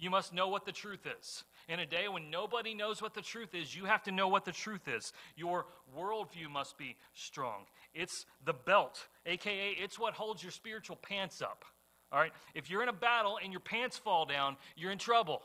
You 0.04 0.10
must 0.10 0.34
know 0.34 0.48
what 0.48 0.66
the 0.66 0.72
truth 0.72 1.06
is. 1.18 1.44
In 1.66 1.80
a 1.80 1.86
day 1.86 2.08
when 2.08 2.28
nobody 2.28 2.74
knows 2.74 3.00
what 3.00 3.14
the 3.14 3.22
truth 3.22 3.54
is, 3.54 3.74
you 3.74 3.86
have 3.86 4.02
to 4.02 4.12
know 4.12 4.28
what 4.28 4.44
the 4.44 4.52
truth 4.52 4.86
is. 4.86 5.14
Your 5.34 5.64
worldview 5.98 6.50
must 6.52 6.76
be 6.76 6.96
strong. 7.14 7.62
It's 7.94 8.26
the 8.44 8.52
belt, 8.52 9.08
aka, 9.24 9.70
it's 9.70 9.98
what 9.98 10.12
holds 10.12 10.42
your 10.42 10.52
spiritual 10.52 10.96
pants 10.96 11.40
up. 11.40 11.64
All 12.12 12.18
right? 12.18 12.32
If 12.54 12.68
you're 12.68 12.82
in 12.82 12.90
a 12.90 12.92
battle 12.92 13.38
and 13.42 13.50
your 13.50 13.60
pants 13.60 13.96
fall 13.96 14.26
down, 14.26 14.58
you're 14.76 14.92
in 14.92 14.98
trouble. 14.98 15.40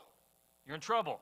You're 0.66 0.74
in 0.74 0.82
trouble. 0.82 1.20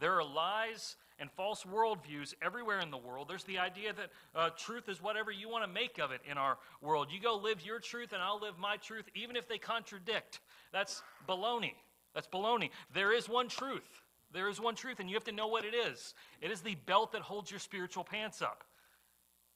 There 0.00 0.14
are 0.14 0.24
lies 0.24 0.96
and 1.18 1.30
false 1.32 1.64
worldviews 1.64 2.32
everywhere 2.40 2.80
in 2.80 2.90
the 2.90 2.96
world. 2.96 3.28
There's 3.28 3.44
the 3.44 3.58
idea 3.58 3.92
that 3.92 4.10
uh, 4.34 4.48
truth 4.56 4.88
is 4.88 5.02
whatever 5.02 5.30
you 5.30 5.50
want 5.50 5.62
to 5.62 5.70
make 5.70 5.98
of 5.98 6.10
it 6.10 6.22
in 6.30 6.38
our 6.38 6.56
world. 6.80 7.08
You 7.10 7.20
go 7.20 7.36
live 7.36 7.60
your 7.66 7.80
truth, 7.80 8.14
and 8.14 8.22
I'll 8.22 8.40
live 8.40 8.58
my 8.58 8.78
truth, 8.78 9.04
even 9.14 9.36
if 9.36 9.46
they 9.46 9.58
contradict. 9.58 10.40
That's 10.72 11.02
baloney. 11.28 11.74
That's 12.14 12.28
baloney. 12.28 12.70
There 12.94 13.12
is 13.12 13.28
one 13.28 13.48
truth. 13.48 14.02
There 14.32 14.48
is 14.48 14.60
one 14.60 14.74
truth, 14.74 15.00
and 15.00 15.08
you 15.08 15.16
have 15.16 15.24
to 15.24 15.32
know 15.32 15.46
what 15.46 15.64
it 15.64 15.74
is. 15.74 16.14
It 16.40 16.50
is 16.50 16.60
the 16.60 16.74
belt 16.86 17.12
that 17.12 17.22
holds 17.22 17.50
your 17.50 17.60
spiritual 17.60 18.04
pants 18.04 18.42
up. 18.42 18.64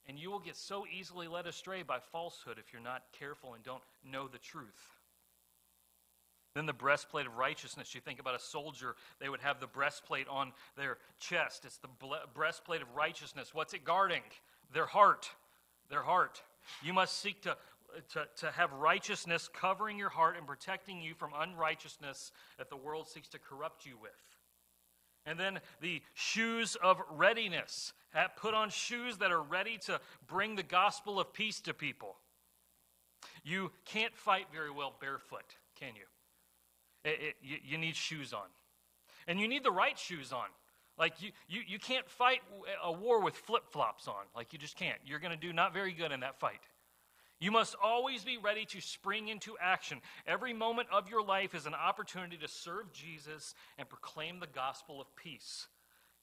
And 0.08 0.18
you 0.18 0.30
will 0.30 0.40
get 0.40 0.56
so 0.56 0.84
easily 0.92 1.28
led 1.28 1.46
astray 1.46 1.82
by 1.82 1.98
falsehood 2.10 2.58
if 2.58 2.72
you're 2.72 2.82
not 2.82 3.02
careful 3.18 3.54
and 3.54 3.62
don't 3.62 3.82
know 4.04 4.26
the 4.28 4.38
truth. 4.38 4.98
Then 6.54 6.66
the 6.66 6.72
breastplate 6.72 7.26
of 7.26 7.36
righteousness. 7.36 7.94
You 7.94 8.00
think 8.00 8.20
about 8.20 8.34
a 8.34 8.38
soldier, 8.38 8.96
they 9.20 9.28
would 9.28 9.40
have 9.40 9.60
the 9.60 9.66
breastplate 9.66 10.26
on 10.28 10.52
their 10.76 10.98
chest. 11.18 11.64
It's 11.64 11.78
the 11.78 11.88
breastplate 12.34 12.82
of 12.82 12.88
righteousness. 12.94 13.54
What's 13.54 13.74
it 13.74 13.84
guarding? 13.84 14.22
Their 14.74 14.86
heart. 14.86 15.30
Their 15.88 16.02
heart. 16.02 16.42
You 16.82 16.92
must 16.92 17.18
seek 17.20 17.42
to 17.42 17.56
to, 18.12 18.26
to 18.36 18.50
have 18.52 18.72
righteousness 18.72 19.48
covering 19.52 19.98
your 19.98 20.08
heart 20.08 20.36
and 20.36 20.46
protecting 20.46 21.00
you 21.00 21.14
from 21.14 21.30
unrighteousness 21.36 22.32
that 22.58 22.70
the 22.70 22.76
world 22.76 23.08
seeks 23.08 23.28
to 23.28 23.38
corrupt 23.38 23.86
you 23.86 23.96
with. 24.00 24.12
And 25.24 25.38
then 25.38 25.60
the 25.80 26.02
shoes 26.14 26.76
of 26.82 27.00
readiness. 27.10 27.92
Put 28.36 28.54
on 28.54 28.70
shoes 28.70 29.18
that 29.18 29.30
are 29.30 29.42
ready 29.42 29.78
to 29.86 30.00
bring 30.26 30.56
the 30.56 30.62
gospel 30.62 31.20
of 31.20 31.32
peace 31.32 31.60
to 31.60 31.74
people. 31.74 32.16
You 33.44 33.70
can't 33.84 34.14
fight 34.14 34.46
very 34.52 34.70
well 34.70 34.94
barefoot, 35.00 35.56
can 35.78 35.94
you? 35.94 36.02
It, 37.04 37.36
it, 37.42 37.60
you, 37.64 37.78
need 37.78 37.96
shoes 37.96 38.32
on. 38.32 38.46
And 39.26 39.40
you 39.40 39.48
need 39.48 39.64
the 39.64 39.70
right 39.70 39.98
shoes 39.98 40.32
on. 40.32 40.46
Like, 40.98 41.22
you, 41.22 41.30
you, 41.48 41.62
you 41.66 41.78
can't 41.78 42.08
fight 42.08 42.40
a 42.84 42.92
war 42.92 43.22
with 43.22 43.34
flip 43.34 43.64
flops 43.70 44.06
on. 44.06 44.24
Like, 44.36 44.52
you 44.52 44.58
just 44.58 44.76
can't. 44.76 44.98
You're 45.04 45.18
going 45.18 45.32
to 45.32 45.40
do 45.40 45.52
not 45.52 45.72
very 45.72 45.92
good 45.92 46.12
in 46.12 46.20
that 46.20 46.38
fight. 46.38 46.60
You 47.42 47.50
must 47.50 47.74
always 47.82 48.22
be 48.22 48.38
ready 48.38 48.66
to 48.66 48.80
spring 48.80 49.26
into 49.26 49.56
action. 49.60 50.00
Every 50.28 50.52
moment 50.52 50.86
of 50.92 51.10
your 51.10 51.24
life 51.24 51.56
is 51.56 51.66
an 51.66 51.74
opportunity 51.74 52.36
to 52.36 52.46
serve 52.46 52.92
Jesus 52.92 53.56
and 53.76 53.88
proclaim 53.88 54.38
the 54.38 54.46
gospel 54.46 55.00
of 55.00 55.08
peace. 55.16 55.66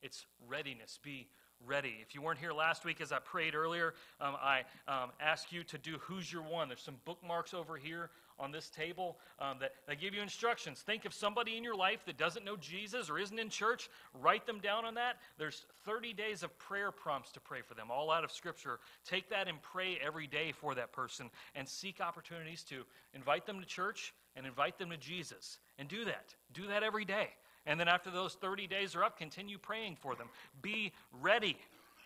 It's 0.02 0.26
readiness. 0.48 0.98
Be 1.04 1.28
ready. 1.66 1.98
If 2.02 2.16
you 2.16 2.22
weren't 2.22 2.40
here 2.40 2.54
last 2.54 2.86
week 2.86 3.02
as 3.02 3.12
I 3.12 3.20
prayed 3.20 3.56
earlier, 3.56 3.94
um, 4.22 4.36
I 4.42 4.64
um, 4.88 5.12
asked 5.20 5.52
you 5.52 5.64
to 5.66 5.78
do 5.78 5.98
Who's 6.02 6.32
Your 6.32 6.42
One. 6.42 6.68
There's 6.68 6.82
some 6.82 6.98
bookmarks 7.06 7.54
over 7.54 7.78
here 7.78 8.10
on 8.40 8.52
this 8.52 8.70
table 8.70 9.18
um, 9.40 9.58
that, 9.60 9.74
that 9.88 10.00
give 10.00 10.14
you 10.14 10.22
instructions. 10.22 10.80
Think 10.80 11.06
of 11.06 11.14
somebody 11.14 11.58
in 11.58 11.64
your 11.64 11.76
life 11.76 12.06
that 12.06 12.18
doesn't 12.18 12.46
know 12.46 12.56
Jesus 12.56 13.10
or 13.10 13.20
isn't 13.20 13.38
in 13.38 13.50
church. 13.50 13.90
Write 14.14 14.46
them 14.46 14.60
down 14.60 14.86
on 14.86 14.94
that. 14.96 15.18
There's 15.38 15.66
30 15.86 16.14
days 16.14 16.44
of 16.44 16.58
prayer 16.58 16.92
prompts 16.92 17.32
to 17.34 17.40
pray 17.40 17.62
for 17.62 17.74
them, 17.74 17.92
all 17.92 18.12
out 18.12 18.24
of 18.24 18.32
Scripture. 18.32 18.80
Take 19.06 19.30
that 19.30 19.48
and 19.48 19.62
pray 19.62 20.00
every 20.04 20.28
day 20.28 20.54
for 20.54 20.74
that 20.76 20.94
person 20.94 21.30
and 21.56 21.68
seek 21.68 22.00
opportunities 22.00 22.64
to 22.66 22.84
invite 23.14 23.46
them 23.46 23.60
to 23.60 23.66
church 23.66 24.14
and 24.36 24.46
invite 24.46 24.78
them 24.78 24.90
to 24.90 24.98
Jesus. 24.98 25.60
And 25.78 25.88
do 25.88 26.06
that. 26.06 26.34
Do 26.54 26.68
that 26.68 26.84
every 26.84 27.06
day. 27.06 27.30
And 27.70 27.80
then 27.80 27.88
after 27.88 28.10
those 28.10 28.34
30 28.34 28.66
days 28.66 28.96
are 28.96 29.04
up, 29.04 29.16
continue 29.16 29.60
praying 29.60 29.98
for 30.02 30.16
them. 30.16 30.28
Be 30.60 30.92
ready. 31.22 31.56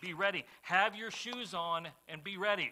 Be 0.02 0.12
ready. 0.12 0.44
Have 0.60 0.94
your 0.94 1.10
shoes 1.10 1.54
on 1.54 1.88
and 2.06 2.22
be 2.22 2.36
ready. 2.36 2.70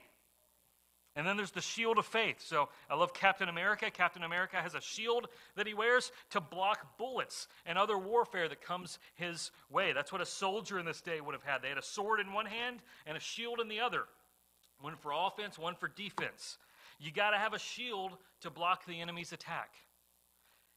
And 1.16 1.26
then 1.26 1.38
there's 1.38 1.52
the 1.52 1.62
shield 1.62 1.96
of 1.96 2.04
faith. 2.04 2.42
So 2.44 2.68
I 2.90 2.94
love 2.94 3.14
Captain 3.14 3.48
America. 3.48 3.90
Captain 3.90 4.24
America 4.24 4.56
has 4.56 4.74
a 4.74 4.80
shield 4.82 5.28
that 5.56 5.66
he 5.66 5.72
wears 5.72 6.12
to 6.30 6.40
block 6.42 6.98
bullets 6.98 7.48
and 7.64 7.78
other 7.78 7.96
warfare 7.96 8.46
that 8.50 8.60
comes 8.60 8.98
his 9.14 9.52
way. 9.70 9.94
That's 9.94 10.12
what 10.12 10.20
a 10.20 10.26
soldier 10.26 10.78
in 10.78 10.84
this 10.84 11.00
day 11.00 11.22
would 11.22 11.34
have 11.34 11.44
had. 11.44 11.62
They 11.62 11.70
had 11.70 11.78
a 11.78 11.82
sword 11.82 12.20
in 12.20 12.34
one 12.34 12.46
hand 12.46 12.80
and 13.06 13.16
a 13.16 13.20
shield 13.20 13.58
in 13.58 13.68
the 13.68 13.80
other 13.80 14.04
one 14.82 14.96
for 15.00 15.12
offense, 15.14 15.58
one 15.58 15.76
for 15.76 15.88
defense. 15.88 16.58
You 17.00 17.10
got 17.10 17.30
to 17.30 17.38
have 17.38 17.54
a 17.54 17.58
shield 17.58 18.12
to 18.42 18.50
block 18.50 18.84
the 18.84 19.00
enemy's 19.00 19.32
attack. 19.32 19.70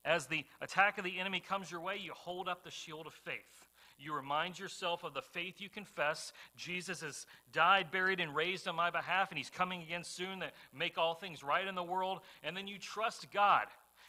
As 0.06 0.28
the 0.28 0.46
attack 0.62 0.98
of 0.98 1.04
the 1.04 1.20
enemy 1.20 1.40
comes 1.40 1.72
your 1.72 1.82
way, 1.82 1.98
you 1.98 2.14
hold 2.14 2.48
up 2.48 2.64
the 2.64 2.72
shield 2.72 3.08
of 3.08 3.14
faith. 3.14 3.66
You 3.98 4.14
remind 4.14 4.60
yourself 4.60 5.04
of 5.04 5.14
the 5.14 5.22
faith 5.22 5.60
you 5.60 5.70
confess. 5.70 6.32
Jesus 6.56 7.02
has 7.02 7.26
died, 7.52 7.92
buried, 7.92 8.20
and 8.20 8.36
raised 8.36 8.68
on 8.68 8.76
my 8.76 8.92
behalf, 8.92 9.32
and 9.32 9.38
he's 9.38 9.50
coming 9.50 9.82
again 9.82 10.04
soon 10.04 10.42
to 10.42 10.52
make 10.74 10.98
all 10.98 11.16
things 11.16 11.44
right 11.44 11.66
in 11.66 11.76
the 11.76 11.84
world. 11.84 12.20
And 12.44 12.56
then 12.56 12.68
you 12.68 12.78
trust 12.78 13.32
God. 13.32 13.66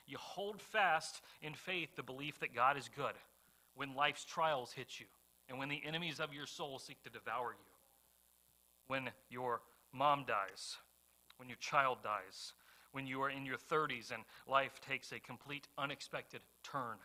You 0.06 0.18
hold 0.18 0.60
fast 0.60 1.22
in 1.40 1.54
faith 1.54 1.96
the 1.96 2.02
belief 2.02 2.38
that 2.40 2.54
God 2.54 2.76
is 2.76 2.90
good 2.94 3.14
when 3.74 3.94
life's 3.94 4.24
trials 4.24 4.72
hit 4.72 5.00
you 5.00 5.06
and 5.48 5.58
when 5.58 5.68
the 5.68 5.82
enemies 5.84 6.20
of 6.20 6.34
your 6.34 6.46
soul 6.46 6.78
seek 6.78 7.02
to 7.04 7.10
devour 7.10 7.50
you. 7.50 7.72
When 8.88 9.10
your 9.30 9.62
mom 9.92 10.24
dies, 10.26 10.76
when 11.38 11.48
your 11.48 11.58
child 11.58 11.98
dies, 12.02 12.52
when 12.92 13.06
you 13.06 13.22
are 13.22 13.30
in 13.30 13.46
your 13.46 13.56
30s 13.56 14.12
and 14.12 14.22
life 14.46 14.80
takes 14.80 15.12
a 15.12 15.20
complete 15.20 15.68
unexpected 15.78 16.40
turn 16.62 16.96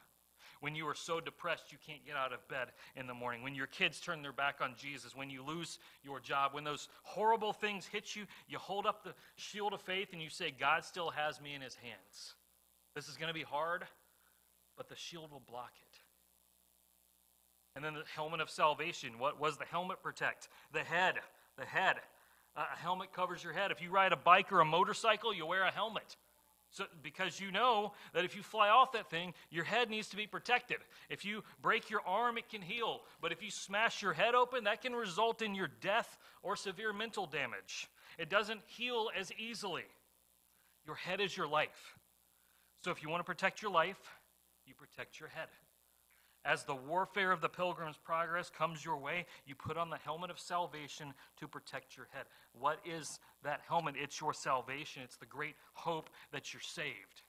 when 0.61 0.75
you 0.75 0.87
are 0.87 0.95
so 0.95 1.19
depressed 1.19 1.71
you 1.71 1.77
can't 1.85 2.05
get 2.05 2.15
out 2.15 2.31
of 2.31 2.47
bed 2.47 2.67
in 2.95 3.07
the 3.07 3.13
morning, 3.13 3.41
when 3.41 3.55
your 3.55 3.67
kids 3.67 3.99
turn 3.99 4.21
their 4.21 4.31
back 4.31 4.59
on 4.61 4.75
Jesus, 4.77 5.15
when 5.15 5.29
you 5.29 5.43
lose 5.43 5.79
your 6.03 6.19
job, 6.19 6.53
when 6.53 6.63
those 6.63 6.87
horrible 7.01 7.51
things 7.51 7.85
hit 7.85 8.15
you, 8.15 8.25
you 8.47 8.59
hold 8.59 8.85
up 8.85 9.03
the 9.03 9.13
shield 9.35 9.73
of 9.73 9.81
faith 9.81 10.09
and 10.13 10.21
you 10.21 10.29
say, 10.29 10.53
God 10.57 10.85
still 10.85 11.09
has 11.09 11.41
me 11.41 11.55
in 11.55 11.61
his 11.61 11.75
hands. 11.75 12.35
This 12.95 13.07
is 13.07 13.17
going 13.17 13.27
to 13.27 13.33
be 13.33 13.43
hard, 13.43 13.85
but 14.77 14.87
the 14.87 14.95
shield 14.95 15.31
will 15.31 15.41
block 15.47 15.73
it. 15.81 15.97
And 17.75 17.83
then 17.83 17.95
the 17.95 18.03
helmet 18.15 18.39
of 18.39 18.49
salvation. 18.49 19.17
What 19.17 19.39
was 19.39 19.57
the 19.57 19.65
helmet 19.65 20.03
protect? 20.03 20.47
The 20.73 20.83
head. 20.83 21.15
The 21.57 21.65
head. 21.65 21.95
A 22.55 22.77
helmet 22.77 23.13
covers 23.13 23.43
your 23.43 23.53
head. 23.53 23.71
If 23.71 23.81
you 23.81 23.89
ride 23.89 24.11
a 24.11 24.17
bike 24.17 24.51
or 24.51 24.59
a 24.59 24.65
motorcycle, 24.65 25.33
you 25.33 25.45
wear 25.45 25.63
a 25.63 25.71
helmet. 25.71 26.17
So, 26.69 26.85
because 27.03 27.39
you 27.39 27.51
know 27.51 27.91
that 28.13 28.23
if 28.23 28.35
you 28.35 28.41
fly 28.41 28.69
off 28.69 28.93
that 28.93 29.09
thing, 29.09 29.33
your 29.49 29.65
head 29.65 29.89
needs 29.89 30.07
to 30.09 30.15
be 30.15 30.25
protected. 30.25 30.77
If 31.09 31.25
you 31.25 31.43
break 31.61 31.89
your 31.89 32.01
arm, 32.05 32.37
it 32.37 32.47
can 32.49 32.61
heal. 32.61 33.01
But 33.21 33.33
if 33.33 33.43
you 33.43 33.51
smash 33.51 34.01
your 34.01 34.13
head 34.13 34.35
open, 34.35 34.63
that 34.63 34.81
can 34.81 34.93
result 34.93 35.41
in 35.41 35.53
your 35.53 35.69
death 35.81 36.17
or 36.41 36.55
severe 36.55 36.93
mental 36.93 37.25
damage. 37.25 37.89
It 38.17 38.29
doesn't 38.29 38.61
heal 38.67 39.09
as 39.17 39.33
easily. 39.33 39.83
Your 40.85 40.95
head 40.95 41.19
is 41.19 41.35
your 41.35 41.47
life. 41.47 41.97
So 42.83 42.91
if 42.91 43.03
you 43.03 43.09
want 43.09 43.19
to 43.19 43.25
protect 43.25 43.61
your 43.61 43.71
life, 43.71 43.99
you 44.65 44.73
protect 44.73 45.19
your 45.19 45.29
head. 45.29 45.47
As 46.43 46.63
the 46.63 46.75
warfare 46.75 47.31
of 47.31 47.41
the 47.41 47.49
pilgrim's 47.49 47.97
progress 47.97 48.49
comes 48.49 48.83
your 48.83 48.97
way, 48.97 49.25
you 49.45 49.53
put 49.53 49.77
on 49.77 49.91
the 49.91 49.97
helmet 49.97 50.31
of 50.31 50.39
salvation 50.39 51.13
to 51.39 51.47
protect 51.47 51.95
your 51.95 52.07
head. 52.11 52.25
What 52.59 52.79
is 52.83 53.19
that 53.43 53.61
helmet? 53.67 53.95
It's 53.97 54.19
your 54.19 54.33
salvation, 54.33 55.03
it's 55.03 55.17
the 55.17 55.25
great 55.27 55.55
hope 55.73 56.09
that 56.31 56.53
you're 56.53 56.61
saved. 56.61 57.21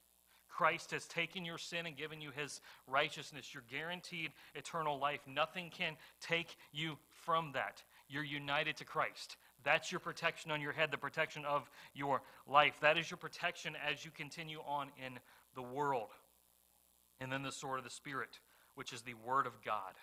Christ 0.49 0.91
has 0.91 1.05
taken 1.07 1.45
your 1.45 1.57
sin 1.57 1.87
and 1.87 1.97
given 1.97 2.21
you 2.21 2.29
his 2.35 2.61
righteousness. 2.87 3.53
You're 3.53 3.63
guaranteed 3.71 4.31
eternal 4.53 4.99
life. 4.99 5.21
Nothing 5.27 5.71
can 5.75 5.95
take 6.21 6.57
you 6.71 6.97
from 7.23 7.51
that. 7.53 7.81
You're 8.07 8.23
united 8.23 8.77
to 8.77 8.85
Christ. 8.85 9.37
That's 9.63 9.91
your 9.91 9.99
protection 9.99 10.51
on 10.51 10.61
your 10.61 10.71
head, 10.71 10.91
the 10.91 10.97
protection 10.97 11.43
of 11.45 11.69
your 11.95 12.21
life. 12.47 12.75
That 12.81 12.97
is 12.97 13.09
your 13.09 13.17
protection 13.17 13.75
as 13.89 14.05
you 14.05 14.11
continue 14.11 14.59
on 14.67 14.89
in 15.03 15.19
the 15.55 15.63
world. 15.63 16.09
And 17.19 17.31
then 17.31 17.41
the 17.41 17.51
sword 17.51 17.79
of 17.79 17.83
the 17.83 17.89
Spirit 17.89 18.39
which 18.75 18.93
is 18.93 19.01
the 19.01 19.15
Word 19.25 19.47
of 19.47 19.61
God. 19.63 19.93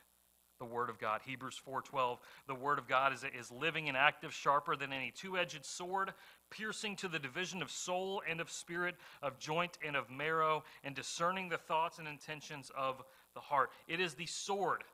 The 0.59 0.67
Word 0.67 0.91
of 0.91 0.99
God. 0.99 1.23
Hebrews 1.25 1.61
4.12, 1.67 2.19
the 2.47 2.55
Word 2.55 2.79
of 2.79 2.87
God 2.87 3.15
is, 3.15 3.25
is 3.39 3.51
living 3.51 3.89
and 3.89 3.97
active, 3.97 4.33
sharper 4.33 4.77
than 4.77 4.93
any 4.93 5.11
two-edged 5.11 5.65
sword, 5.65 6.13
piercing 6.51 6.97
to 6.97 7.09
the 7.09 7.19
division 7.19 7.63
of 7.63 7.71
soul 7.71 8.23
and 8.29 8.41
of 8.41 8.51
spirit, 8.51 8.97
of 9.23 9.39
joint 9.39 9.79
and 9.87 9.97
of 9.97 10.11
marrow, 10.11 10.63
and 10.85 10.95
discerning 10.95 11.49
the 11.49 11.57
thoughts 11.57 11.99
and 11.99 12.07
intentions 12.07 12.71
of 12.77 13.03
the 13.35 13.41
heart. 13.41 13.71
It 13.89 14.01
is 14.01 14.15
the 14.15 14.27
sword. 14.27 14.85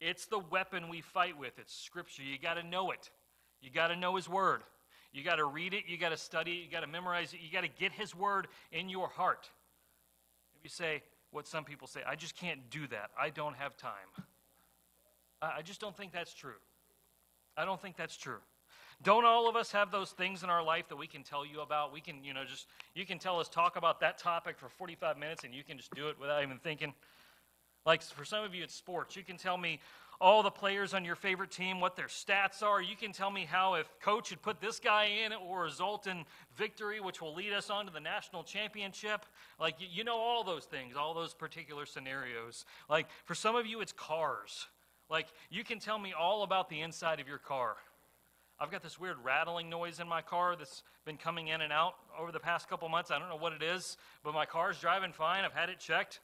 It's 0.00 0.26
the 0.26 0.38
weapon 0.38 0.88
we 0.88 1.00
fight 1.00 1.36
with. 1.38 1.58
It's 1.58 1.74
Scripture. 1.74 2.22
You 2.22 2.38
got 2.38 2.54
to 2.54 2.62
know 2.62 2.90
it. 2.90 3.10
You 3.60 3.70
got 3.70 3.88
to 3.88 3.96
know 3.96 4.16
His 4.16 4.28
Word. 4.28 4.62
You 5.12 5.24
got 5.24 5.36
to 5.36 5.46
read 5.46 5.72
it. 5.72 5.84
You 5.88 5.96
got 5.96 6.10
to 6.10 6.16
study 6.16 6.52
it. 6.58 6.64
You 6.64 6.70
got 6.70 6.80
to 6.80 6.86
memorize 6.86 7.32
it. 7.32 7.40
You 7.42 7.50
got 7.50 7.62
to 7.62 7.80
get 7.80 7.92
His 7.92 8.14
Word 8.14 8.48
in 8.70 8.88
your 8.88 9.08
heart. 9.08 9.48
If 10.56 10.62
you 10.62 10.70
say, 10.70 11.02
what 11.30 11.46
some 11.46 11.64
people 11.64 11.86
say. 11.86 12.00
I 12.06 12.14
just 12.14 12.36
can't 12.36 12.70
do 12.70 12.86
that. 12.88 13.10
I 13.20 13.30
don't 13.30 13.56
have 13.56 13.76
time. 13.76 14.24
I 15.42 15.62
just 15.62 15.80
don't 15.80 15.96
think 15.96 16.12
that's 16.12 16.32
true. 16.32 16.58
I 17.56 17.64
don't 17.64 17.80
think 17.80 17.96
that's 17.96 18.16
true. 18.16 18.38
Don't 19.02 19.26
all 19.26 19.48
of 19.48 19.56
us 19.56 19.72
have 19.72 19.90
those 19.90 20.12
things 20.12 20.42
in 20.42 20.48
our 20.48 20.62
life 20.62 20.88
that 20.88 20.96
we 20.96 21.06
can 21.06 21.22
tell 21.22 21.44
you 21.44 21.60
about? 21.60 21.92
We 21.92 22.00
can, 22.00 22.24
you 22.24 22.32
know, 22.32 22.44
just, 22.44 22.66
you 22.94 23.04
can 23.04 23.18
tell 23.18 23.38
us, 23.38 23.48
talk 23.48 23.76
about 23.76 24.00
that 24.00 24.18
topic 24.18 24.58
for 24.58 24.68
45 24.68 25.18
minutes 25.18 25.44
and 25.44 25.54
you 25.54 25.62
can 25.62 25.76
just 25.76 25.94
do 25.94 26.08
it 26.08 26.18
without 26.18 26.42
even 26.42 26.58
thinking. 26.58 26.94
Like 27.84 28.02
for 28.02 28.24
some 28.24 28.42
of 28.42 28.54
you, 28.54 28.64
it's 28.64 28.74
sports. 28.74 29.14
You 29.14 29.22
can 29.22 29.36
tell 29.36 29.58
me, 29.58 29.80
all 30.20 30.42
the 30.42 30.50
players 30.50 30.94
on 30.94 31.04
your 31.04 31.16
favorite 31.16 31.50
team, 31.50 31.80
what 31.80 31.96
their 31.96 32.06
stats 32.06 32.62
are. 32.62 32.80
You 32.80 32.96
can 32.96 33.12
tell 33.12 33.30
me 33.30 33.44
how, 33.44 33.74
if 33.74 33.86
coach 34.00 34.30
had 34.30 34.42
put 34.42 34.60
this 34.60 34.78
guy 34.78 35.10
in, 35.24 35.32
it 35.32 35.40
will 35.40 35.56
result 35.56 36.06
in 36.06 36.24
victory, 36.56 37.00
which 37.00 37.20
will 37.20 37.34
lead 37.34 37.52
us 37.52 37.70
on 37.70 37.86
to 37.86 37.92
the 37.92 38.00
national 38.00 38.42
championship. 38.42 39.26
Like, 39.60 39.76
you 39.78 40.04
know 40.04 40.16
all 40.16 40.44
those 40.44 40.64
things, 40.64 40.96
all 40.96 41.14
those 41.14 41.34
particular 41.34 41.86
scenarios. 41.86 42.64
Like, 42.88 43.06
for 43.24 43.34
some 43.34 43.56
of 43.56 43.66
you, 43.66 43.80
it's 43.80 43.92
cars. 43.92 44.66
Like, 45.10 45.26
you 45.50 45.64
can 45.64 45.78
tell 45.78 45.98
me 45.98 46.12
all 46.18 46.42
about 46.42 46.68
the 46.68 46.80
inside 46.80 47.20
of 47.20 47.28
your 47.28 47.38
car. 47.38 47.76
I've 48.58 48.70
got 48.70 48.82
this 48.82 48.98
weird 48.98 49.18
rattling 49.22 49.68
noise 49.68 50.00
in 50.00 50.08
my 50.08 50.22
car 50.22 50.56
that's 50.56 50.82
been 51.04 51.18
coming 51.18 51.48
in 51.48 51.60
and 51.60 51.72
out 51.72 51.94
over 52.18 52.32
the 52.32 52.40
past 52.40 52.68
couple 52.68 52.88
months. 52.88 53.10
I 53.10 53.18
don't 53.18 53.28
know 53.28 53.36
what 53.36 53.52
it 53.52 53.62
is, 53.62 53.98
but 54.24 54.32
my 54.32 54.46
car's 54.46 54.78
driving 54.80 55.12
fine. 55.12 55.44
I've 55.44 55.52
had 55.52 55.68
it 55.68 55.78
checked. 55.78 56.20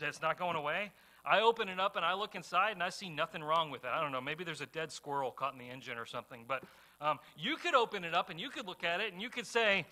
It's 0.00 0.22
not 0.22 0.38
going 0.38 0.54
away. 0.54 0.92
I 1.26 1.40
open 1.40 1.68
it 1.68 1.80
up 1.80 1.96
and 1.96 2.04
I 2.04 2.14
look 2.14 2.34
inside 2.34 2.72
and 2.72 2.82
I 2.82 2.90
see 2.90 3.08
nothing 3.08 3.42
wrong 3.42 3.70
with 3.70 3.84
it. 3.84 3.90
I 3.92 4.00
don't 4.00 4.12
know, 4.12 4.20
maybe 4.20 4.44
there's 4.44 4.60
a 4.60 4.66
dead 4.66 4.92
squirrel 4.92 5.30
caught 5.30 5.52
in 5.52 5.58
the 5.58 5.68
engine 5.68 5.98
or 5.98 6.06
something. 6.06 6.44
But 6.46 6.62
um, 7.00 7.18
you 7.36 7.56
could 7.56 7.74
open 7.74 8.04
it 8.04 8.14
up 8.14 8.30
and 8.30 8.40
you 8.40 8.48
could 8.48 8.66
look 8.66 8.84
at 8.84 9.00
it 9.00 9.12
and 9.12 9.20
you 9.20 9.28
could 9.28 9.46
say, 9.46 9.86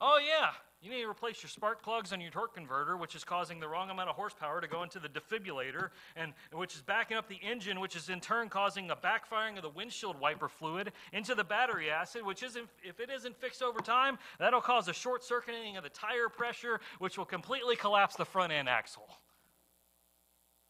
oh, 0.00 0.18
yeah, 0.24 0.50
you 0.82 0.90
need 0.90 1.00
to 1.00 1.08
replace 1.08 1.42
your 1.42 1.48
spark 1.48 1.82
plugs 1.82 2.12
on 2.12 2.20
your 2.20 2.30
torque 2.30 2.54
converter, 2.54 2.96
which 2.96 3.14
is 3.14 3.24
causing 3.24 3.58
the 3.58 3.66
wrong 3.66 3.88
amount 3.88 4.10
of 4.10 4.14
horsepower 4.14 4.60
to 4.60 4.68
go 4.68 4.82
into 4.82 4.98
the 4.98 5.08
defibrillator, 5.08 5.88
and 6.14 6.34
which 6.52 6.74
is 6.74 6.82
backing 6.82 7.16
up 7.16 7.28
the 7.28 7.40
engine, 7.42 7.80
which 7.80 7.96
is 7.96 8.10
in 8.10 8.20
turn 8.20 8.48
causing 8.48 8.90
a 8.90 8.96
backfiring 8.96 9.56
of 9.56 9.62
the 9.62 9.70
windshield 9.70 10.20
wiper 10.20 10.48
fluid 10.48 10.92
into 11.12 11.34
the 11.34 11.42
battery 11.42 11.90
acid, 11.90 12.24
which 12.24 12.42
isn't, 12.42 12.68
if 12.82 13.00
it 13.00 13.10
isn't 13.10 13.34
fixed 13.36 13.62
over 13.62 13.80
time, 13.80 14.18
that'll 14.38 14.60
cause 14.60 14.86
a 14.88 14.92
short 14.92 15.24
circuiting 15.24 15.76
of 15.78 15.82
the 15.82 15.88
tire 15.88 16.28
pressure, 16.28 16.80
which 16.98 17.16
will 17.16 17.24
completely 17.24 17.74
collapse 17.74 18.14
the 18.14 18.26
front 18.26 18.52
end 18.52 18.68
axle. 18.68 19.08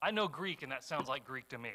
I 0.02 0.10
know 0.10 0.28
Greek, 0.28 0.62
and 0.62 0.72
that 0.72 0.84
sounds 0.84 1.08
like 1.08 1.24
Greek 1.24 1.48
to 1.48 1.58
me. 1.58 1.70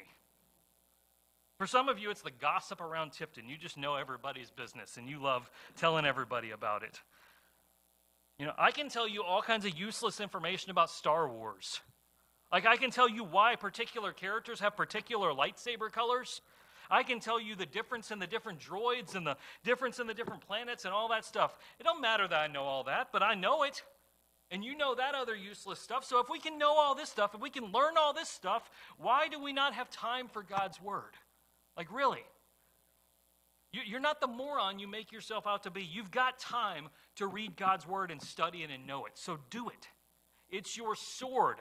For 1.58 1.66
some 1.66 1.88
of 1.88 1.98
you, 1.98 2.10
it's 2.10 2.22
the 2.22 2.30
gossip 2.30 2.80
around 2.80 3.12
Tifton. 3.12 3.48
You 3.48 3.56
just 3.56 3.76
know 3.76 3.96
everybody's 3.96 4.50
business, 4.50 4.96
and 4.96 5.08
you 5.08 5.20
love 5.20 5.50
telling 5.76 6.04
everybody 6.04 6.50
about 6.50 6.82
it. 6.82 7.00
You 8.38 8.46
know, 8.46 8.52
I 8.58 8.70
can 8.70 8.88
tell 8.88 9.06
you 9.06 9.22
all 9.22 9.42
kinds 9.42 9.66
of 9.66 9.78
useless 9.78 10.18
information 10.18 10.70
about 10.70 10.90
Star 10.90 11.28
Wars. 11.28 11.80
Like, 12.50 12.66
I 12.66 12.76
can 12.76 12.90
tell 12.90 13.08
you 13.08 13.24
why 13.24 13.56
particular 13.56 14.12
characters 14.12 14.60
have 14.60 14.76
particular 14.76 15.32
lightsaber 15.32 15.90
colors. 15.92 16.40
I 16.90 17.02
can 17.02 17.20
tell 17.20 17.40
you 17.40 17.54
the 17.54 17.66
difference 17.66 18.10
in 18.10 18.18
the 18.18 18.26
different 18.26 18.58
droids 18.58 19.14
and 19.14 19.26
the 19.26 19.36
difference 19.64 19.98
in 19.98 20.06
the 20.06 20.14
different 20.14 20.46
planets 20.46 20.84
and 20.84 20.92
all 20.92 21.08
that 21.08 21.24
stuff. 21.24 21.56
It 21.78 21.84
don't 21.84 22.02
matter 22.02 22.28
that 22.28 22.38
I 22.38 22.48
know 22.48 22.64
all 22.64 22.84
that, 22.84 23.08
but 23.12 23.22
I 23.22 23.34
know 23.34 23.62
it 23.62 23.82
and 24.52 24.62
you 24.62 24.76
know 24.76 24.94
that 24.94 25.16
other 25.16 25.34
useless 25.34 25.80
stuff. 25.80 26.04
So 26.04 26.20
if 26.20 26.28
we 26.30 26.38
can 26.38 26.58
know 26.58 26.74
all 26.78 26.94
this 26.94 27.08
stuff, 27.08 27.34
if 27.34 27.40
we 27.40 27.50
can 27.50 27.72
learn 27.72 27.94
all 27.98 28.12
this 28.12 28.28
stuff, 28.28 28.70
why 28.98 29.26
do 29.26 29.42
we 29.42 29.52
not 29.52 29.72
have 29.72 29.90
time 29.90 30.28
for 30.28 30.44
God's 30.44 30.80
Word? 30.80 31.14
Like, 31.76 31.92
really? 31.92 32.22
You're 33.72 34.00
not 34.00 34.20
the 34.20 34.26
moron 34.26 34.78
you 34.78 34.86
make 34.86 35.10
yourself 35.10 35.46
out 35.46 35.62
to 35.62 35.70
be. 35.70 35.82
You've 35.82 36.10
got 36.10 36.38
time 36.38 36.90
to 37.16 37.26
read 37.26 37.56
God's 37.56 37.86
word 37.86 38.10
and 38.10 38.20
study 38.20 38.62
it 38.62 38.70
and 38.70 38.86
know 38.86 39.06
it. 39.06 39.12
So 39.14 39.38
do 39.48 39.70
it. 39.70 39.88
It's 40.50 40.76
your 40.76 40.94
sword. 40.94 41.56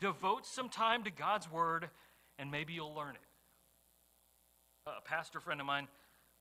Devote 0.00 0.46
some 0.46 0.70
time 0.70 1.04
to 1.04 1.10
God's 1.10 1.50
word, 1.52 1.90
and 2.38 2.50
maybe 2.50 2.72
you'll 2.72 2.94
learn 2.94 3.16
it. 3.16 3.20
A 4.86 5.02
pastor 5.02 5.40
friend 5.40 5.60
of 5.60 5.66
mine, 5.66 5.88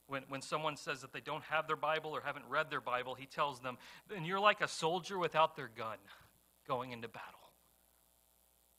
when, 0.09 0.23
when 0.27 0.41
someone 0.41 0.75
says 0.75 1.01
that 1.01 1.13
they 1.13 1.21
don't 1.21 1.43
have 1.43 1.67
their 1.67 1.75
Bible 1.75 2.11
or 2.11 2.21
haven't 2.21 2.45
read 2.49 2.69
their 2.69 2.81
Bible, 2.81 3.15
he 3.15 3.25
tells 3.25 3.59
them, 3.59 3.77
then 4.09 4.25
you're 4.25 4.39
like 4.39 4.61
a 4.61 4.67
soldier 4.67 5.17
without 5.17 5.55
their 5.55 5.69
gun 5.75 5.97
going 6.67 6.91
into 6.91 7.07
battle. 7.07 7.39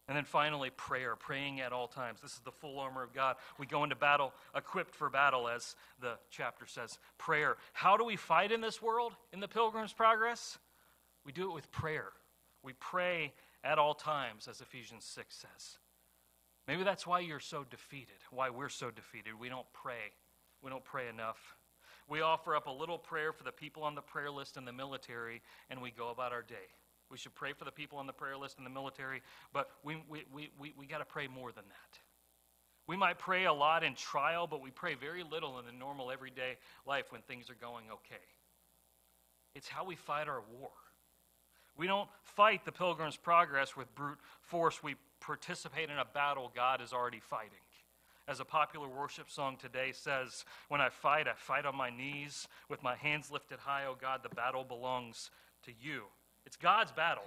And 0.09 0.17
then 0.17 0.25
finally, 0.25 0.71
prayer, 0.71 1.15
praying 1.15 1.61
at 1.61 1.73
all 1.73 1.87
times. 1.87 2.21
This 2.21 2.33
is 2.33 2.41
the 2.41 2.51
full 2.51 2.81
armor 2.81 3.05
of 3.05 3.13
God. 3.13 3.37
We 3.61 3.67
go 3.67 3.85
into 3.85 3.95
battle 3.95 4.33
equipped 4.57 4.93
for 4.93 5.09
battle, 5.09 5.49
as 5.49 5.77
the 6.01 6.19
chapter 6.31 6.67
says. 6.67 6.99
Prayer. 7.17 7.57
How 7.73 7.97
do 7.97 8.05
we 8.05 8.17
fight 8.17 8.51
in 8.51 8.61
this 8.61 8.83
world, 8.83 9.13
in 9.33 9.39
the 9.39 9.47
Pilgrim's 9.47 9.93
Progress? 9.93 10.59
We 11.25 11.31
do 11.31 11.49
it 11.49 11.55
with 11.55 11.71
prayer. 11.71 12.09
We 12.65 12.73
pray 12.73 13.33
at 13.63 13.79
all 13.79 13.95
times, 13.95 14.49
as 14.49 14.61
Ephesians 14.61 15.05
6 15.05 15.33
says. 15.33 15.79
Maybe 16.67 16.83
that's 16.83 17.07
why 17.07 17.21
you're 17.21 17.39
so 17.39 17.65
defeated, 17.69 18.17
why 18.31 18.51
we're 18.51 18.69
so 18.69 18.91
defeated. 18.91 19.39
We 19.39 19.49
don't 19.49 19.67
pray. 19.73 20.13
We 20.63 20.71
don't 20.71 20.85
pray 20.85 21.09
enough. 21.09 21.39
We 22.09 22.23
offer 22.23 22.57
up 22.57 22.67
a 22.67 22.73
little 22.73 22.99
prayer 22.99 23.33
for 23.33 23.45
the 23.45 23.53
people 23.53 23.83
on 23.83 23.95
the 23.95 24.03
prayer 24.03 24.31
list 24.31 24.57
in 24.57 24.65
the 24.65 24.73
military, 24.73 25.43
and 25.71 25.81
we 25.81 25.91
go 25.91 26.11
about 26.11 26.33
our 26.33 26.43
day. 26.43 26.69
We 27.11 27.19
should 27.19 27.35
pray 27.35 27.53
for 27.53 27.65
the 27.65 27.73
people 27.73 27.99
on 27.99 28.07
the 28.07 28.13
prayer 28.13 28.37
list 28.37 28.59
in 28.59 28.65
the 28.65 28.71
military, 28.71 29.23
but 29.53 29.71
we, 29.85 30.03
we, 30.09 30.25
we, 30.33 30.51
we, 30.59 30.75
we 30.77 30.87
got 30.87 30.99
to 30.99 31.05
pray 31.05 31.29
more 31.29 31.53
than 31.53 31.65
that. 31.69 31.99
We 32.87 32.97
might 32.97 33.19
pray 33.19 33.45
a 33.45 33.53
lot 33.53 33.85
in 33.85 33.95
trial, 33.95 34.47
but 34.49 34.61
we 34.61 34.71
pray 34.71 34.95
very 34.95 35.23
little 35.23 35.59
in 35.59 35.67
the 35.67 35.73
normal 35.73 36.11
everyday 36.11 36.57
life 36.87 37.07
when 37.11 37.23
things 37.23 37.49
are 37.49 37.55
going 37.55 37.85
okay. 37.93 38.23
It's 39.55 39.69
how 39.69 39.85
we 39.85 39.97
fight 39.97 40.29
our 40.29 40.43
war. 40.59 40.71
We 41.77 41.87
don't 41.87 42.09
fight 42.23 42.65
the 42.65 42.73
pilgrim's 42.73 43.17
progress 43.17 43.77
with 43.77 43.93
brute 43.95 44.19
force. 44.43 44.83
We 44.83 44.97
participate 45.21 45.91
in 45.91 45.99
a 45.99 46.05
battle 46.05 46.51
God 46.55 46.81
is 46.81 46.93
already 46.93 47.21
fighting. 47.21 47.61
As 48.31 48.39
a 48.39 48.45
popular 48.45 48.87
worship 48.87 49.29
song 49.29 49.57
today 49.57 49.91
says, 49.91 50.45
When 50.69 50.81
I 50.81 50.89
fight, 50.89 51.27
I 51.27 51.33
fight 51.35 51.67
on 51.67 51.75
my 51.75 51.91
knees 51.91 52.47
with 52.69 52.81
my 52.81 52.95
hands 52.95 53.29
lifted 53.29 53.59
high. 53.59 53.87
Oh 53.89 53.97
God, 54.01 54.21
the 54.23 54.29
battle 54.29 54.63
belongs 54.63 55.33
to 55.65 55.73
you. 55.83 56.05
It's 56.47 56.57
God's 56.57 56.93
battle. 56.93 57.25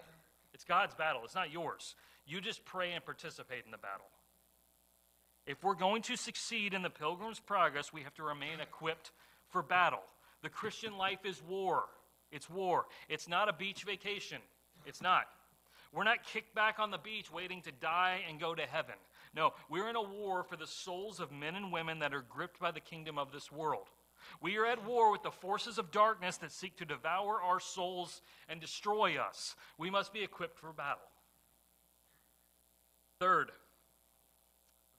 It's 0.53 0.63
God's 0.63 0.95
battle. 0.95 1.19
It's 1.25 1.35
not 1.35 1.51
yours. 1.51 1.95
You 2.25 2.39
just 2.39 2.63
pray 2.63 2.93
and 2.93 3.03
participate 3.03 3.65
in 3.65 3.71
the 3.71 3.77
battle. 3.77 4.05
If 5.45 5.61
we're 5.61 5.75
going 5.75 6.03
to 6.03 6.15
succeed 6.15 6.73
in 6.73 6.83
the 6.83 6.89
pilgrim's 6.89 7.41
progress, 7.41 7.91
we 7.91 8.03
have 8.03 8.15
to 8.15 8.23
remain 8.23 8.61
equipped 8.61 9.11
for 9.49 9.61
battle. 9.61 10.03
The 10.41 10.47
Christian 10.47 10.97
life 10.97 11.25
is 11.25 11.43
war. 11.45 11.83
It's 12.31 12.49
war. 12.49 12.85
It's 13.09 13.27
not 13.27 13.49
a 13.49 13.53
beach 13.53 13.83
vacation. 13.83 14.39
It's 14.85 15.01
not. 15.01 15.25
We're 15.93 16.05
not 16.05 16.23
kicked 16.23 16.55
back 16.55 16.79
on 16.79 16.91
the 16.91 16.97
beach 16.97 17.29
waiting 17.29 17.61
to 17.63 17.71
die 17.73 18.21
and 18.27 18.39
go 18.39 18.55
to 18.55 18.63
heaven. 18.63 18.95
No, 19.35 19.53
we're 19.69 19.89
in 19.89 19.95
a 19.95 20.01
war 20.01 20.43
for 20.43 20.55
the 20.55 20.67
souls 20.67 21.19
of 21.19 21.31
men 21.31 21.55
and 21.55 21.71
women 21.71 21.99
that 21.99 22.13
are 22.13 22.23
gripped 22.29 22.59
by 22.59 22.71
the 22.71 22.79
kingdom 22.79 23.17
of 23.17 23.31
this 23.31 23.51
world. 23.51 23.87
We 24.41 24.57
are 24.57 24.65
at 24.65 24.85
war 24.85 25.11
with 25.11 25.23
the 25.23 25.31
forces 25.31 25.77
of 25.77 25.91
darkness 25.91 26.37
that 26.37 26.51
seek 26.51 26.77
to 26.77 26.85
devour 26.85 27.41
our 27.41 27.59
souls 27.59 28.21
and 28.47 28.61
destroy 28.61 29.17
us. 29.17 29.55
We 29.77 29.89
must 29.89 30.13
be 30.13 30.23
equipped 30.23 30.59
for 30.59 30.71
battle. 30.71 31.03
Third, 33.19 33.51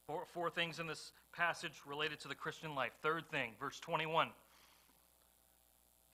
four, 0.06 0.24
four 0.32 0.50
things 0.50 0.78
in 0.78 0.86
this 0.86 1.12
passage 1.32 1.72
related 1.86 2.20
to 2.20 2.28
the 2.28 2.34
Christian 2.34 2.74
life. 2.74 2.92
Third 3.02 3.28
thing, 3.30 3.52
verse 3.60 3.78
21 3.80 4.28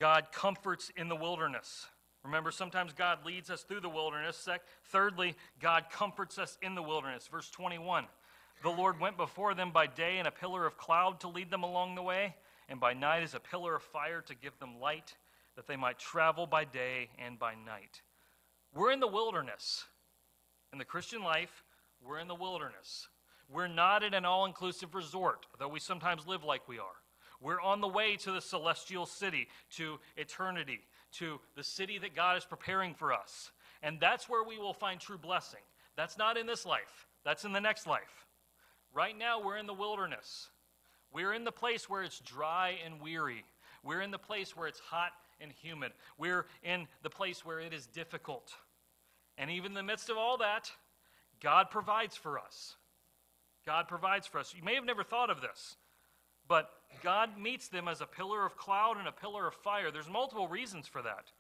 God 0.01 0.27
comforts 0.33 0.91
in 0.97 1.09
the 1.09 1.17
wilderness. 1.17 1.87
Remember, 2.25 2.51
sometimes 2.51 2.93
God 2.93 3.25
leads 3.25 3.51
us 3.51 3.63
through 3.63 3.81
the 3.81 3.89
wilderness. 3.89 4.47
Thirdly, 4.85 5.35
God 5.61 5.85
comforts 5.91 6.39
us 6.39 6.59
in 6.61 6.75
the 6.75 6.83
wilderness. 6.83 7.29
Verse 7.29 7.51
21 7.51 8.07
The 8.63 8.71
Lord 8.71 9.01
went 9.01 9.17
before 9.17 9.55
them 9.55 9.71
by 9.71 9.87
day 9.87 10.19
in 10.19 10.27
a 10.27 10.31
pillar 10.31 10.67
of 10.67 10.77
cloud 10.77 11.21
to 11.21 11.29
lead 11.29 11.51
them 11.51 11.63
along 11.63 11.95
the 11.95 12.03
way 12.03 12.35
and 12.69 12.79
by 12.79 12.95
night 12.95 13.23
as 13.23 13.35
a 13.35 13.41
pillar 13.41 13.75
of 13.75 13.83
fire 13.83 14.23
to 14.23 14.35
give 14.35 14.59
them 14.59 14.81
light, 14.81 15.17
that 15.57 15.67
they 15.67 15.77
might 15.77 15.99
travel 15.99 16.47
by 16.47 16.65
day 16.65 17.09
and 17.19 17.39
by 17.39 17.55
night. 17.55 18.03
We're 18.73 18.93
in 18.93 19.01
the 19.01 19.09
wilderness. 19.09 19.85
In 20.73 20.79
the 20.79 20.85
Christian 20.85 21.23
life, 21.23 21.65
we're 22.01 22.21
in 22.21 22.29
the 22.29 22.35
wilderness. 22.35 23.09
We're 23.53 23.67
not 23.67 24.05
in 24.05 24.15
an 24.15 24.25
all 24.25 24.45
inclusive 24.47 24.95
resort, 24.95 25.47
though 25.59 25.69
we 25.69 25.81
sometimes 25.81 26.27
live 26.27 26.45
like 26.45 26.69
we 26.69 26.79
are. 26.79 27.01
We're 27.41 27.61
on 27.61 27.81
the 27.81 27.89
way 27.89 28.17
to 28.17 28.33
the 28.33 28.41
celestial 28.41 29.07
city, 29.07 29.49
to 29.77 29.99
eternity, 30.17 30.81
to 31.13 31.41
the 31.57 31.65
city 31.65 31.99
that 31.99 32.15
God 32.15 32.37
is 32.37 32.45
preparing 32.45 32.95
for 32.95 33.13
us. 33.13 33.51
And 33.83 33.99
that's 34.01 34.29
where 34.29 34.45
we 34.45 34.59
will 34.59 34.75
find 34.75 35.01
true 35.01 35.19
blessing. 35.19 35.61
That's 35.97 36.19
not 36.19 36.37
in 36.37 36.47
this 36.47 36.65
life, 36.65 37.07
that's 37.25 37.45
in 37.45 37.53
the 37.53 37.61
next 37.61 37.87
life. 37.87 38.27
Right 38.93 39.17
now, 39.17 39.41
we're 39.43 39.57
in 39.57 39.67
the 39.67 39.75
wilderness. 39.75 40.49
We're 41.13 41.33
in 41.33 41.45
the 41.45 41.53
place 41.53 41.89
where 41.89 42.03
it's 42.03 42.21
dry 42.21 42.79
and 42.85 43.01
weary. 43.01 43.45
We're 43.83 44.01
in 44.01 44.11
the 44.11 44.19
place 44.19 44.57
where 44.57 44.69
it's 44.69 44.81
hot 44.81 45.13
and 45.41 45.53
humid. 45.53 45.93
We're 46.19 46.47
in 46.63 46.87
the 47.03 47.11
place 47.11 47.45
where 47.45 47.61
it 47.61 47.73
is 47.73 47.87
difficult. 47.87 48.53
And 49.39 49.51
even 49.51 49.73
in 49.73 49.75
the 49.75 49.83
midst 49.83 50.11
of 50.11 50.17
all 50.19 50.39
that, 50.39 50.71
God 51.41 51.71
provides 51.71 52.17
for 52.17 52.39
us. 52.39 52.77
God 53.67 53.89
provides 53.89 54.27
for 54.27 54.39
us. 54.39 54.55
You 54.57 54.63
may 54.63 54.75
have 54.75 54.85
never 54.85 55.03
thought 55.03 55.31
of 55.31 55.41
this, 55.41 55.77
but 56.51 56.73
God 57.01 57.39
meets 57.39 57.69
them 57.69 57.87
as 57.87 58.01
a 58.01 58.07
pillar 58.07 58.45
of 58.45 58.57
cloud 58.57 58.99
and 58.99 59.07
a 59.07 59.13
pillar 59.13 59.47
of 59.47 59.55
fire. 59.55 59.93
There's 59.93 60.11
multiple 60.11 60.49
reasons 60.49 60.89
for 60.89 61.01
that. 61.01 61.31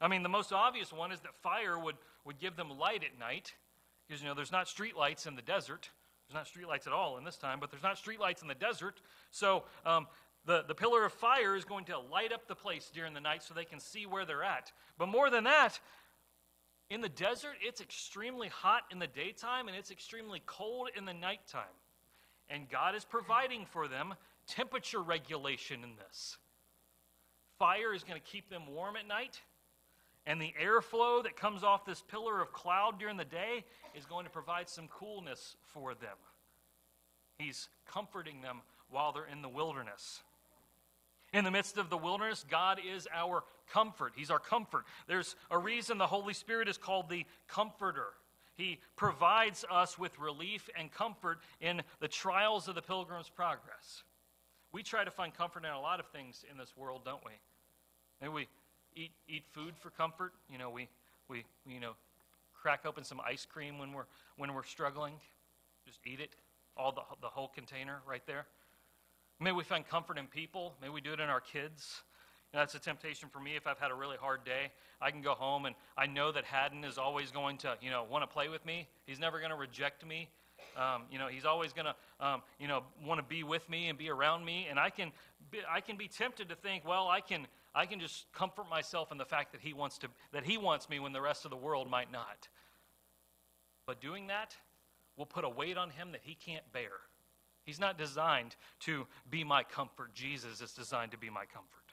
I 0.00 0.06
mean, 0.06 0.22
the 0.22 0.28
most 0.28 0.52
obvious 0.52 0.92
one 0.92 1.10
is 1.10 1.18
that 1.22 1.34
fire 1.42 1.76
would, 1.76 1.96
would 2.24 2.38
give 2.38 2.54
them 2.54 2.70
light 2.78 3.02
at 3.02 3.18
night, 3.18 3.52
because, 4.06 4.22
you 4.22 4.28
know, 4.28 4.34
there's 4.34 4.52
not 4.52 4.68
street 4.68 4.96
lights 4.96 5.26
in 5.26 5.34
the 5.34 5.42
desert. 5.42 5.90
There's 6.28 6.36
not 6.36 6.46
streetlights 6.46 6.86
at 6.86 6.92
all 6.92 7.18
in 7.18 7.24
this 7.24 7.36
time, 7.36 7.58
but 7.58 7.72
there's 7.72 7.82
not 7.82 7.96
streetlights 7.96 8.42
in 8.42 8.48
the 8.48 8.54
desert. 8.54 9.00
So 9.32 9.64
um, 9.84 10.06
the, 10.46 10.64
the 10.68 10.74
pillar 10.74 11.04
of 11.04 11.12
fire 11.12 11.56
is 11.56 11.64
going 11.64 11.86
to 11.86 11.98
light 11.98 12.32
up 12.32 12.46
the 12.46 12.54
place 12.54 12.92
during 12.94 13.12
the 13.12 13.20
night 13.20 13.42
so 13.42 13.54
they 13.54 13.64
can 13.64 13.80
see 13.80 14.06
where 14.06 14.24
they're 14.24 14.44
at. 14.44 14.70
But 14.98 15.08
more 15.08 15.30
than 15.30 15.44
that, 15.44 15.80
in 16.90 17.00
the 17.00 17.08
desert, 17.08 17.56
it's 17.60 17.80
extremely 17.80 18.48
hot 18.48 18.82
in 18.92 19.00
the 19.00 19.08
daytime 19.08 19.66
and 19.66 19.76
it's 19.76 19.90
extremely 19.90 20.42
cold 20.46 20.90
in 20.96 21.06
the 21.06 21.14
nighttime. 21.14 21.64
And 22.48 22.68
God 22.68 22.94
is 22.94 23.04
providing 23.04 23.66
for 23.66 23.88
them 23.88 24.14
temperature 24.46 25.02
regulation 25.02 25.82
in 25.82 25.96
this. 25.96 26.38
Fire 27.58 27.94
is 27.94 28.02
going 28.02 28.20
to 28.20 28.26
keep 28.26 28.50
them 28.50 28.62
warm 28.66 28.96
at 28.96 29.06
night 29.06 29.40
and 30.26 30.40
the 30.40 30.54
airflow 30.62 31.22
that 31.22 31.36
comes 31.36 31.62
off 31.62 31.84
this 31.84 32.02
pillar 32.02 32.40
of 32.40 32.52
cloud 32.52 32.98
during 32.98 33.16
the 33.16 33.24
day 33.24 33.64
is 33.94 34.06
going 34.06 34.24
to 34.24 34.30
provide 34.30 34.68
some 34.68 34.88
coolness 34.88 35.56
for 35.72 35.94
them. 35.94 36.16
He's 37.38 37.68
comforting 37.86 38.40
them 38.40 38.62
while 38.88 39.12
they're 39.12 39.26
in 39.26 39.42
the 39.42 39.48
wilderness. 39.48 40.22
In 41.34 41.44
the 41.44 41.50
midst 41.50 41.76
of 41.76 41.90
the 41.90 41.98
wilderness, 41.98 42.44
God 42.48 42.80
is 42.94 43.06
our 43.12 43.44
comfort. 43.70 44.12
He's 44.16 44.30
our 44.30 44.38
comfort. 44.38 44.84
There's 45.08 45.36
a 45.50 45.58
reason 45.58 45.98
the 45.98 46.06
Holy 46.06 46.32
Spirit 46.32 46.68
is 46.68 46.78
called 46.78 47.10
the 47.10 47.26
Comforter. 47.48 48.06
He 48.54 48.78
provides 48.96 49.64
us 49.70 49.98
with 49.98 50.16
relief 50.18 50.70
and 50.78 50.90
comfort 50.92 51.40
in 51.60 51.82
the 52.00 52.08
trials 52.08 52.68
of 52.68 52.76
the 52.76 52.82
pilgrim's 52.82 53.28
progress. 53.28 54.04
We 54.74 54.82
try 54.82 55.04
to 55.04 55.10
find 55.12 55.32
comfort 55.32 55.64
in 55.64 55.70
a 55.70 55.80
lot 55.80 56.00
of 56.00 56.06
things 56.08 56.44
in 56.50 56.58
this 56.58 56.76
world, 56.76 57.02
don't 57.04 57.24
we? 57.24 57.30
Maybe 58.20 58.32
we 58.32 58.48
eat, 58.96 59.12
eat 59.28 59.44
food 59.52 59.74
for 59.78 59.90
comfort. 59.90 60.32
You 60.50 60.58
know, 60.58 60.68
we, 60.68 60.88
we, 61.28 61.44
you 61.64 61.78
know, 61.78 61.92
crack 62.52 62.80
open 62.84 63.04
some 63.04 63.20
ice 63.24 63.46
cream 63.46 63.78
when 63.78 63.92
we're, 63.92 64.06
when 64.36 64.52
we're 64.52 64.64
struggling. 64.64 65.14
Just 65.86 66.00
eat 66.04 66.18
it, 66.18 66.30
all 66.76 66.90
the, 66.90 67.02
the 67.22 67.28
whole 67.28 67.46
container 67.46 68.00
right 68.04 68.22
there. 68.26 68.46
Maybe 69.38 69.54
we 69.54 69.62
find 69.62 69.86
comfort 69.86 70.18
in 70.18 70.26
people. 70.26 70.74
Maybe 70.82 70.92
we 70.92 71.00
do 71.00 71.12
it 71.12 71.20
in 71.20 71.28
our 71.28 71.40
kids. 71.40 72.02
That's 72.52 72.74
a 72.74 72.80
temptation 72.80 73.28
for 73.28 73.38
me 73.38 73.54
if 73.54 73.68
I've 73.68 73.78
had 73.78 73.92
a 73.92 73.94
really 73.94 74.16
hard 74.16 74.44
day. 74.44 74.72
I 75.00 75.12
can 75.12 75.22
go 75.22 75.34
home 75.34 75.66
and 75.66 75.76
I 75.96 76.06
know 76.06 76.32
that 76.32 76.44
Haddon 76.44 76.82
is 76.82 76.98
always 76.98 77.30
going 77.30 77.58
to, 77.58 77.76
you 77.80 77.90
know, 77.90 78.04
want 78.10 78.22
to 78.22 78.26
play 78.28 78.48
with 78.48 78.66
me. 78.66 78.88
He's 79.06 79.20
never 79.20 79.38
going 79.38 79.50
to 79.50 79.56
reject 79.56 80.04
me. 80.04 80.30
Um, 80.76 81.02
you 81.10 81.18
know, 81.18 81.28
he's 81.28 81.44
always 81.44 81.72
going 81.72 81.86
to, 81.86 82.26
um, 82.26 82.42
you 82.58 82.68
know, 82.68 82.82
want 83.04 83.18
to 83.18 83.24
be 83.24 83.42
with 83.42 83.68
me 83.68 83.88
and 83.88 83.98
be 83.98 84.10
around 84.10 84.44
me. 84.44 84.66
And 84.68 84.78
I 84.78 84.90
can, 84.90 85.12
be, 85.50 85.58
I 85.70 85.80
can 85.80 85.96
be 85.96 86.08
tempted 86.08 86.48
to 86.48 86.54
think, 86.54 86.86
well, 86.86 87.08
I 87.08 87.20
can, 87.20 87.46
I 87.74 87.86
can 87.86 88.00
just 88.00 88.32
comfort 88.32 88.68
myself 88.68 89.12
in 89.12 89.18
the 89.18 89.24
fact 89.24 89.52
that 89.52 89.60
he 89.60 89.72
wants 89.72 89.98
to 89.98 90.08
that 90.32 90.44
he 90.44 90.58
wants 90.58 90.88
me 90.88 91.00
when 91.00 91.12
the 91.12 91.20
rest 91.20 91.44
of 91.44 91.50
the 91.50 91.56
world 91.56 91.90
might 91.90 92.10
not. 92.10 92.48
But 93.86 94.00
doing 94.00 94.28
that 94.28 94.56
will 95.16 95.26
put 95.26 95.44
a 95.44 95.48
weight 95.48 95.76
on 95.76 95.90
him 95.90 96.12
that 96.12 96.22
he 96.22 96.34
can't 96.34 96.64
bear. 96.72 96.90
He's 97.64 97.80
not 97.80 97.96
designed 97.96 98.56
to 98.80 99.06
be 99.30 99.42
my 99.44 99.62
comfort. 99.62 100.14
Jesus 100.14 100.60
is 100.60 100.72
designed 100.72 101.12
to 101.12 101.18
be 101.18 101.30
my 101.30 101.44
comfort. 101.46 101.83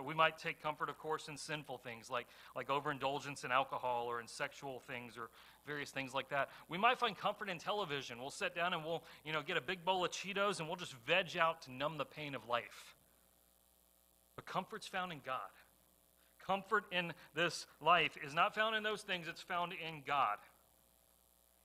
We 0.00 0.14
might 0.14 0.38
take 0.38 0.62
comfort, 0.62 0.88
of 0.88 0.98
course, 0.98 1.28
in 1.28 1.36
sinful 1.36 1.78
things 1.78 2.10
like, 2.10 2.26
like 2.54 2.70
overindulgence 2.70 3.44
in 3.44 3.52
alcohol 3.52 4.06
or 4.08 4.20
in 4.20 4.26
sexual 4.26 4.80
things 4.80 5.16
or 5.16 5.28
various 5.66 5.90
things 5.90 6.14
like 6.14 6.28
that. 6.30 6.48
We 6.68 6.78
might 6.78 6.98
find 6.98 7.16
comfort 7.16 7.48
in 7.48 7.58
television. 7.58 8.18
We'll 8.20 8.30
sit 8.30 8.54
down 8.54 8.72
and 8.74 8.84
we'll, 8.84 9.02
you 9.24 9.32
know, 9.32 9.42
get 9.42 9.56
a 9.56 9.60
big 9.60 9.84
bowl 9.84 10.04
of 10.04 10.10
Cheetos 10.10 10.60
and 10.60 10.68
we'll 10.68 10.76
just 10.76 10.94
veg 11.06 11.36
out 11.36 11.62
to 11.62 11.72
numb 11.72 11.98
the 11.98 12.04
pain 12.04 12.34
of 12.34 12.48
life. 12.48 12.96
But 14.36 14.46
comfort's 14.46 14.86
found 14.86 15.12
in 15.12 15.20
God. 15.24 15.40
Comfort 16.46 16.84
in 16.90 17.12
this 17.34 17.66
life 17.80 18.16
is 18.24 18.34
not 18.34 18.54
found 18.54 18.74
in 18.74 18.82
those 18.82 19.02
things, 19.02 19.28
it's 19.28 19.42
found 19.42 19.72
in 19.72 20.02
God. 20.06 20.38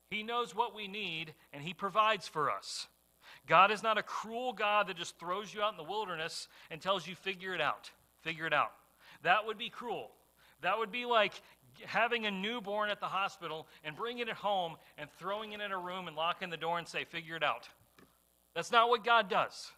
He 0.10 0.24
knows 0.24 0.56
what 0.56 0.76
we 0.76 0.88
need 0.88 1.34
and 1.52 1.64
He 1.64 1.74
provides 1.74 2.28
for 2.28 2.52
us. 2.52 2.88
God 3.48 3.72
is 3.72 3.84
not 3.84 3.98
a 3.98 4.04
cruel 4.04 4.54
God 4.54 4.88
that 4.88 4.98
just 4.98 5.18
throws 5.20 5.54
you 5.54 5.62
out 5.62 5.72
in 5.72 5.78
the 5.78 5.84
wilderness 5.84 6.48
and 6.70 6.82
tells 6.82 7.08
you, 7.08 7.16
figure 7.16 7.54
it 7.54 7.62
out. 7.62 7.92
Figure 8.22 8.46
it 8.46 8.54
out. 8.54 8.72
That 9.24 9.46
would 9.46 9.58
be 9.58 9.70
cruel. 9.70 10.12
That 10.62 10.78
would 10.78 10.92
be 10.92 11.06
like 11.06 11.34
having 11.86 12.26
a 12.26 12.32
newborn 12.32 12.90
at 12.90 13.00
the 13.00 13.06
hospital 13.08 13.68
and 13.84 13.96
bringing 13.96 14.28
it 14.28 14.36
home 14.36 14.76
and 14.98 15.10
throwing 15.20 15.54
it 15.54 15.62
in 15.62 15.72
a 15.72 15.78
room 15.78 16.08
and 16.08 16.16
locking 16.16 16.50
the 16.50 16.58
door 16.58 16.80
and 16.80 16.88
say, 16.88 17.04
figure 17.04 17.36
it 17.36 17.44
out. 17.44 17.70
That's 18.56 18.72
not 18.72 18.90
what 18.90 19.04
God 19.04 19.30
does. 19.30 19.72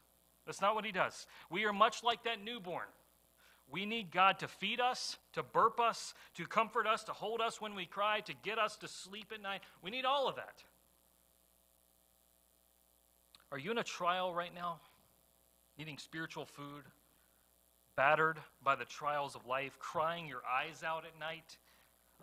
That's 0.46 0.62
not 0.62 0.76
what 0.76 0.86
He 0.86 0.92
does. 0.92 1.28
We 1.50 1.66
are 1.66 1.74
much 1.74 2.04
like 2.04 2.24
that 2.24 2.44
newborn. 2.44 2.88
We 3.72 3.86
need 3.86 4.12
God 4.12 4.40
to 4.40 4.48
feed 4.48 4.80
us, 4.80 5.18
to 5.34 5.44
burp 5.44 5.80
us, 5.80 6.16
to 6.36 6.48
comfort 6.48 6.88
us, 6.88 7.04
to 7.04 7.14
hold 7.14 7.40
us 7.40 7.62
when 7.62 7.76
we 7.76 7.86
cry, 7.86 8.22
to 8.22 8.34
get 8.42 8.58
us 8.58 8.78
to 8.78 8.88
sleep 8.88 9.32
at 9.34 9.42
night. 9.42 9.62
We 9.84 9.92
need 9.92 10.06
all 10.06 10.28
of 10.28 10.38
that. 10.38 10.64
Are 13.52 13.60
you 13.60 13.72
in 13.72 13.78
a 13.78 13.84
trial 13.84 14.34
right 14.34 14.54
now? 14.54 14.80
Needing 15.78 15.98
spiritual 15.98 16.46
food? 16.46 16.84
Battered 18.00 18.38
by 18.64 18.78
the 18.78 18.86
trials 18.86 19.36
of 19.36 19.46
life? 19.46 19.78
Crying 19.78 20.26
your 20.26 20.42
eyes 20.50 20.84
out 20.84 21.04
at 21.04 21.20
night? 21.20 21.58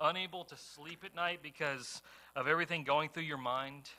Unable 0.00 0.42
to 0.44 0.56
sleep 0.56 1.04
at 1.04 1.14
night 1.14 1.40
because 1.42 2.00
of 2.34 2.48
everything 2.48 2.82
going 2.82 3.10
through 3.10 3.24
your 3.24 3.36
mind? 3.36 3.90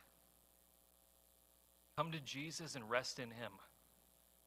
Come 1.95 2.11
to 2.13 2.19
Jesus 2.19 2.73
and 2.73 2.89
rest 2.89 3.19
in 3.19 3.29
Him. 3.29 3.51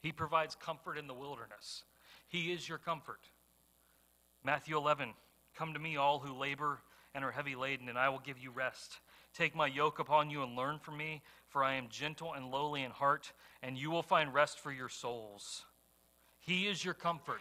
He 0.03 0.11
provides 0.11 0.57
comfort 0.57 0.99
in 0.99 1.07
the 1.07 1.15
wilderness. 1.15 1.85
He 2.27 2.51
is 2.51 2.69
your 2.69 2.79
comfort. 2.79 3.21
Matthew 4.43 4.77
11 4.77 5.11
Come 5.55 5.75
to 5.75 5.79
me, 5.79 5.97
all 5.97 6.19
who 6.19 6.37
labor 6.37 6.81
and 7.15 7.25
are 7.25 7.31
heavy 7.31 7.55
laden, 7.55 7.89
and 7.89 7.97
I 7.97 8.09
will 8.09 8.19
give 8.19 8.41
you 8.41 8.51
rest. 8.51 8.99
Take 9.35 9.55
my 9.55 9.69
yoke 9.69 10.01
upon 10.01 10.31
you 10.31 10.43
and 10.43 10.57
learn 10.57 10.81
from 10.81 10.97
me, 10.97 11.23
for 11.47 11.63
I 11.63 11.75
am 11.75 11.91
gentle 11.91 12.33
and 12.33 12.51
lowly 12.51 12.83
in 12.83 12.91
heart, 12.91 13.31
and 13.63 13.79
you 13.79 13.89
will 13.93 14.03
find 14.03 14.35
rest 14.35 14.59
for 14.59 14.73
your 14.73 14.89
souls. 14.89 15.63
He 16.41 16.67
is 16.67 16.85
your 16.85 16.95
comfort. 16.95 17.41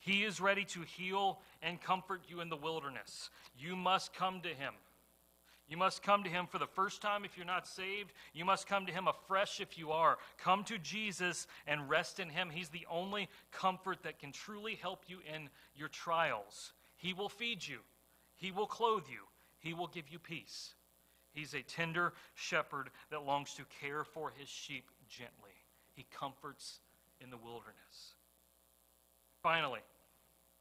He 0.00 0.24
is 0.24 0.40
ready 0.40 0.64
to 0.66 0.82
heal 0.82 1.40
and 1.62 1.80
comfort 1.80 2.22
you 2.28 2.40
in 2.40 2.48
the 2.48 2.56
wilderness. 2.56 3.30
You 3.58 3.76
must 3.76 4.12
come 4.12 4.40
to 4.42 4.48
him. 4.48 4.74
You 5.68 5.76
must 5.76 6.02
come 6.02 6.24
to 6.24 6.30
him 6.30 6.46
for 6.46 6.58
the 6.58 6.66
first 6.66 7.02
time 7.02 7.24
if 7.26 7.36
you're 7.36 7.44
not 7.44 7.66
saved. 7.66 8.12
You 8.32 8.46
must 8.46 8.66
come 8.66 8.86
to 8.86 8.92
him 8.92 9.06
afresh 9.06 9.60
if 9.60 9.76
you 9.76 9.92
are. 9.92 10.16
Come 10.38 10.64
to 10.64 10.78
Jesus 10.78 11.46
and 11.66 11.90
rest 11.90 12.20
in 12.20 12.30
him. 12.30 12.48
He's 12.50 12.70
the 12.70 12.86
only 12.90 13.28
comfort 13.52 14.02
that 14.02 14.18
can 14.18 14.32
truly 14.32 14.76
help 14.76 15.04
you 15.08 15.18
in 15.34 15.50
your 15.76 15.88
trials. 15.88 16.72
He 16.96 17.12
will 17.12 17.28
feed 17.28 17.66
you, 17.66 17.80
he 18.34 18.50
will 18.50 18.66
clothe 18.66 19.04
you, 19.10 19.20
he 19.60 19.74
will 19.74 19.86
give 19.86 20.08
you 20.08 20.18
peace. 20.18 20.74
He's 21.32 21.54
a 21.54 21.62
tender 21.62 22.14
shepherd 22.34 22.90
that 23.10 23.24
longs 23.24 23.54
to 23.54 23.62
care 23.80 24.02
for 24.02 24.32
his 24.36 24.48
sheep 24.48 24.90
gently. 25.08 25.52
He 25.92 26.06
comforts 26.10 26.80
in 27.20 27.30
the 27.30 27.36
wilderness. 27.36 28.14
Finally, 29.42 29.80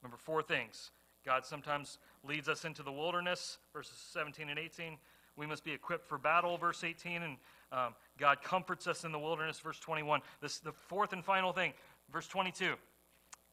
remember 0.01 0.17
four 0.17 0.41
things 0.41 0.91
God 1.25 1.45
sometimes 1.45 1.97
leads 2.25 2.47
us 2.47 2.63
into 2.63 2.83
the 2.83 2.91
wilderness, 2.91 3.57
verses 3.73 3.97
17 4.13 4.47
and 4.49 4.57
18. 4.57 4.97
We 5.35 5.45
must 5.45 5.65
be 5.65 5.73
equipped 5.73 6.07
for 6.07 6.17
battle, 6.17 6.57
verse 6.57 6.85
18. 6.85 7.21
And 7.21 7.37
um, 7.73 7.95
God 8.17 8.41
comforts 8.41 8.87
us 8.87 9.03
in 9.03 9.11
the 9.11 9.19
wilderness, 9.19 9.59
verse 9.59 9.77
21. 9.79 10.21
This, 10.41 10.59
the 10.59 10.71
fourth 10.71 11.11
and 11.11 11.23
final 11.23 11.51
thing, 11.51 11.73
verse 12.13 12.27
22. 12.27 12.75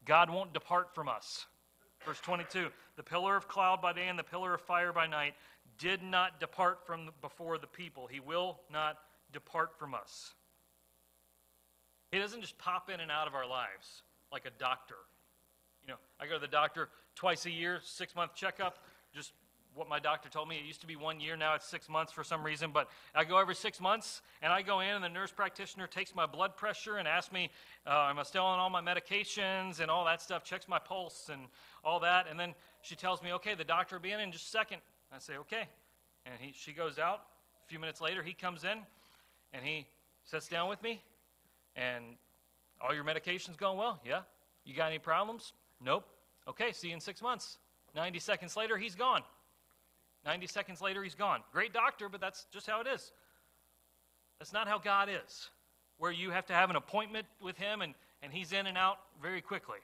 God 0.05 0.29
won't 0.29 0.53
depart 0.53 0.95
from 0.95 1.09
us. 1.09 1.47
Verse 2.05 2.19
22 2.21 2.69
The 2.95 3.03
pillar 3.03 3.35
of 3.35 3.47
cloud 3.49 3.81
by 3.81 3.91
day 3.91 4.07
and 4.07 4.17
the 4.17 4.23
pillar 4.23 4.53
of 4.53 4.61
fire 4.61 4.93
by 4.93 5.05
night 5.05 5.33
did 5.77 6.01
not 6.01 6.39
depart 6.39 6.85
from 6.85 7.09
before 7.21 7.57
the 7.57 7.67
people. 7.67 8.07
He 8.07 8.21
will 8.21 8.59
not 8.71 8.99
depart 9.33 9.77
from 9.77 9.93
us. 9.93 10.33
He 12.15 12.21
doesn't 12.21 12.39
just 12.39 12.57
pop 12.57 12.89
in 12.89 13.01
and 13.01 13.11
out 13.11 13.27
of 13.27 13.35
our 13.35 13.45
lives 13.45 14.03
like 14.31 14.45
a 14.45 14.49
doctor. 14.57 14.95
You 15.81 15.89
know, 15.89 15.97
I 16.17 16.27
go 16.27 16.35
to 16.35 16.39
the 16.39 16.47
doctor 16.47 16.87
twice 17.13 17.45
a 17.45 17.51
year, 17.51 17.81
six 17.83 18.15
month 18.15 18.33
checkup, 18.33 18.79
just 19.13 19.33
what 19.73 19.89
my 19.89 19.99
doctor 19.99 20.29
told 20.29 20.47
me. 20.47 20.55
It 20.55 20.63
used 20.63 20.79
to 20.79 20.87
be 20.87 20.95
one 20.95 21.19
year, 21.19 21.35
now 21.35 21.55
it's 21.55 21.67
six 21.67 21.89
months 21.89 22.13
for 22.13 22.23
some 22.23 22.41
reason. 22.41 22.71
But 22.73 22.87
I 23.13 23.25
go 23.25 23.37
every 23.37 23.53
six 23.53 23.81
months, 23.81 24.21
and 24.41 24.53
I 24.53 24.61
go 24.61 24.79
in, 24.79 24.91
and 24.91 25.03
the 25.03 25.09
nurse 25.09 25.33
practitioner 25.33 25.87
takes 25.87 26.15
my 26.15 26.25
blood 26.25 26.55
pressure 26.55 26.95
and 26.95 27.05
asks 27.05 27.33
me, 27.33 27.49
uh, 27.85 28.07
Am 28.09 28.17
I 28.17 28.23
still 28.23 28.45
on 28.45 28.59
all 28.59 28.69
my 28.69 28.81
medications 28.81 29.81
and 29.81 29.91
all 29.91 30.05
that 30.05 30.21
stuff? 30.21 30.45
Checks 30.45 30.69
my 30.69 30.79
pulse 30.79 31.29
and 31.29 31.41
all 31.83 31.99
that. 31.99 32.27
And 32.29 32.39
then 32.39 32.55
she 32.81 32.95
tells 32.95 33.21
me, 33.21 33.33
Okay, 33.33 33.55
the 33.55 33.65
doctor 33.65 33.97
will 33.97 34.03
be 34.03 34.13
in 34.13 34.21
in 34.21 34.31
just 34.31 34.45
a 34.45 34.51
second. 34.51 34.79
I 35.13 35.19
say, 35.19 35.35
Okay. 35.35 35.67
And 36.25 36.35
he, 36.39 36.53
she 36.55 36.71
goes 36.71 36.97
out. 36.97 37.23
A 37.65 37.67
few 37.67 37.77
minutes 37.77 37.99
later, 37.99 38.23
he 38.23 38.31
comes 38.31 38.63
in, 38.63 38.77
and 39.51 39.65
he 39.65 39.85
sits 40.23 40.47
down 40.47 40.69
with 40.69 40.81
me, 40.81 41.01
and 41.75 42.03
all 42.81 42.93
your 42.93 43.03
medication's 43.03 43.57
going 43.57 43.77
well? 43.77 43.99
Yeah. 44.05 44.21
You 44.63 44.73
got 44.73 44.87
any 44.87 44.99
problems? 44.99 45.53
Nope. 45.83 46.05
Okay, 46.47 46.71
see 46.71 46.89
you 46.89 46.93
in 46.93 46.99
six 46.99 47.21
months. 47.21 47.57
90 47.95 48.19
seconds 48.19 48.57
later, 48.57 48.77
he's 48.77 48.95
gone. 48.95 49.21
90 50.25 50.47
seconds 50.47 50.81
later, 50.81 51.03
he's 51.03 51.15
gone. 51.15 51.41
Great 51.51 51.73
doctor, 51.73 52.09
but 52.09 52.19
that's 52.19 52.45
just 52.51 52.67
how 52.67 52.81
it 52.81 52.87
is. 52.87 53.11
That's 54.39 54.53
not 54.53 54.67
how 54.67 54.79
God 54.79 55.07
is, 55.09 55.49
where 55.97 56.11
you 56.11 56.31
have 56.31 56.45
to 56.47 56.53
have 56.53 56.69
an 56.69 56.75
appointment 56.75 57.25
with 57.41 57.57
him 57.57 57.81
and, 57.81 57.93
and 58.21 58.33
he's 58.33 58.51
in 58.51 58.67
and 58.67 58.77
out 58.77 58.97
very 59.21 59.41
quickly. 59.41 59.79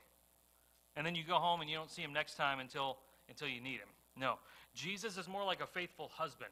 And 0.95 1.05
then 1.05 1.15
you 1.15 1.23
go 1.23 1.35
home 1.35 1.61
and 1.61 1.69
you 1.69 1.77
don't 1.77 1.89
see 1.89 2.01
him 2.01 2.11
next 2.11 2.35
time 2.35 2.59
until, 2.59 2.97
until 3.29 3.47
you 3.47 3.61
need 3.61 3.75
him. 3.75 3.87
No. 4.17 4.39
Jesus 4.73 5.17
is 5.17 5.27
more 5.27 5.45
like 5.45 5.61
a 5.61 5.67
faithful 5.67 6.09
husband. 6.13 6.51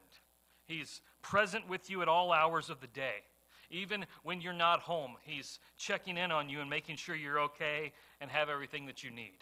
He's 0.66 1.02
present 1.20 1.68
with 1.68 1.90
you 1.90 2.00
at 2.00 2.08
all 2.08 2.32
hours 2.32 2.70
of 2.70 2.80
the 2.80 2.86
day. 2.86 3.24
Even 3.70 4.04
when 4.22 4.40
you're 4.40 4.52
not 4.52 4.80
home, 4.80 5.12
he's 5.22 5.58
checking 5.76 6.16
in 6.16 6.32
on 6.32 6.48
you 6.48 6.60
and 6.60 6.68
making 6.68 6.96
sure 6.96 7.14
you're 7.14 7.40
okay 7.40 7.92
and 8.20 8.30
have 8.30 8.48
everything 8.48 8.86
that 8.86 9.04
you 9.04 9.10
need. 9.10 9.38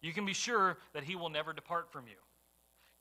You 0.00 0.12
can 0.12 0.26
be 0.26 0.34
sure 0.34 0.78
that 0.92 1.04
he 1.04 1.16
will 1.16 1.30
never 1.30 1.52
depart 1.52 1.90
from 1.90 2.06
you. 2.06 2.16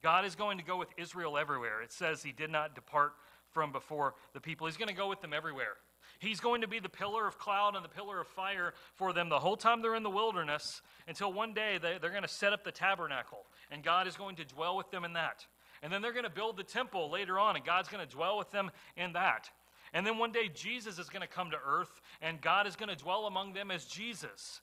God 0.01 0.25
is 0.25 0.35
going 0.35 0.57
to 0.57 0.63
go 0.63 0.77
with 0.77 0.89
Israel 0.97 1.37
everywhere. 1.37 1.81
It 1.81 1.91
says 1.91 2.23
he 2.23 2.31
did 2.31 2.49
not 2.49 2.75
depart 2.75 3.13
from 3.51 3.71
before 3.71 4.15
the 4.33 4.39
people. 4.39 4.67
He's 4.67 4.77
going 4.77 4.89
to 4.89 4.95
go 4.95 5.09
with 5.09 5.21
them 5.21 5.33
everywhere. 5.33 5.75
He's 6.19 6.39
going 6.39 6.61
to 6.61 6.67
be 6.67 6.79
the 6.79 6.89
pillar 6.89 7.27
of 7.27 7.37
cloud 7.37 7.75
and 7.75 7.83
the 7.83 7.89
pillar 7.89 8.21
of 8.21 8.27
fire 8.27 8.73
for 8.95 9.13
them 9.13 9.29
the 9.29 9.39
whole 9.39 9.57
time 9.57 9.81
they're 9.81 9.95
in 9.95 10.03
the 10.03 10.09
wilderness 10.09 10.81
until 11.07 11.31
one 11.31 11.53
day 11.53 11.77
they, 11.81 11.93
are 11.95 12.09
going 12.09 12.23
to 12.23 12.27
set 12.27 12.53
up 12.53 12.63
the 12.63 12.71
tabernacle, 12.71 13.45
and 13.71 13.83
God 13.83 14.07
is 14.07 14.15
going 14.15 14.35
to 14.37 14.45
dwell 14.45 14.77
with 14.77 14.89
them 14.89 15.05
in 15.05 15.13
that. 15.13 15.45
And 15.83 15.93
then 15.93 16.01
they're 16.01 16.13
going 16.13 16.23
to 16.23 16.29
build 16.29 16.57
the 16.57 16.63
temple 16.63 17.11
later 17.11 17.37
on, 17.37 17.55
and 17.55 17.63
God's 17.63 17.89
going 17.89 18.05
to 18.05 18.11
dwell 18.11 18.37
with 18.37 18.49
them 18.51 18.71
in 18.95 19.13
that. 19.13 19.49
And 19.93 20.05
then 20.05 20.17
one 20.17 20.31
day 20.31 20.49
Jesus 20.53 20.99
is 20.99 21.09
going 21.09 21.21
to 21.21 21.27
come 21.27 21.51
to 21.51 21.57
earth, 21.65 22.01
and 22.21 22.41
God 22.41 22.67
is 22.67 22.75
going 22.75 22.89
to 22.89 22.95
dwell 22.95 23.25
among 23.25 23.53
them 23.53 23.71
as 23.71 23.85
Jesus. 23.85 24.61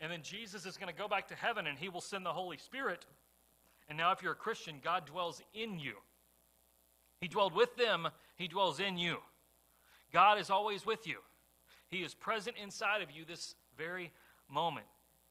And 0.00 0.10
then 0.10 0.22
Jesus 0.22 0.66
is 0.66 0.76
going 0.76 0.92
to 0.92 0.98
go 0.98 1.06
back 1.06 1.28
to 1.28 1.34
heaven 1.34 1.68
and 1.68 1.78
he 1.78 1.88
will 1.88 2.00
send 2.00 2.26
the 2.26 2.32
Holy 2.32 2.56
Spirit. 2.56 3.06
And 3.88 3.96
now, 3.96 4.10
if 4.10 4.20
you're 4.20 4.32
a 4.32 4.36
Christian, 4.36 4.80
God 4.82 5.06
dwells 5.06 5.40
in 5.54 5.78
you. 5.78 5.94
He 7.20 7.28
dwelled 7.28 7.54
with 7.54 7.76
them, 7.76 8.08
he 8.36 8.48
dwells 8.48 8.80
in 8.80 8.98
you. 8.98 9.18
God 10.12 10.40
is 10.40 10.50
always 10.50 10.84
with 10.84 11.06
you, 11.06 11.18
he 11.88 11.98
is 11.98 12.14
present 12.14 12.56
inside 12.60 13.00
of 13.00 13.12
you 13.12 13.24
this 13.24 13.54
very 13.78 14.10
moment. 14.50 14.86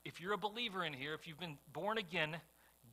If 0.06 0.22
you're 0.22 0.34
a 0.34 0.38
believer 0.38 0.86
in 0.86 0.94
here, 0.94 1.14
if 1.14 1.28
you've 1.28 1.40
been 1.40 1.58
born 1.74 1.98
again, 1.98 2.38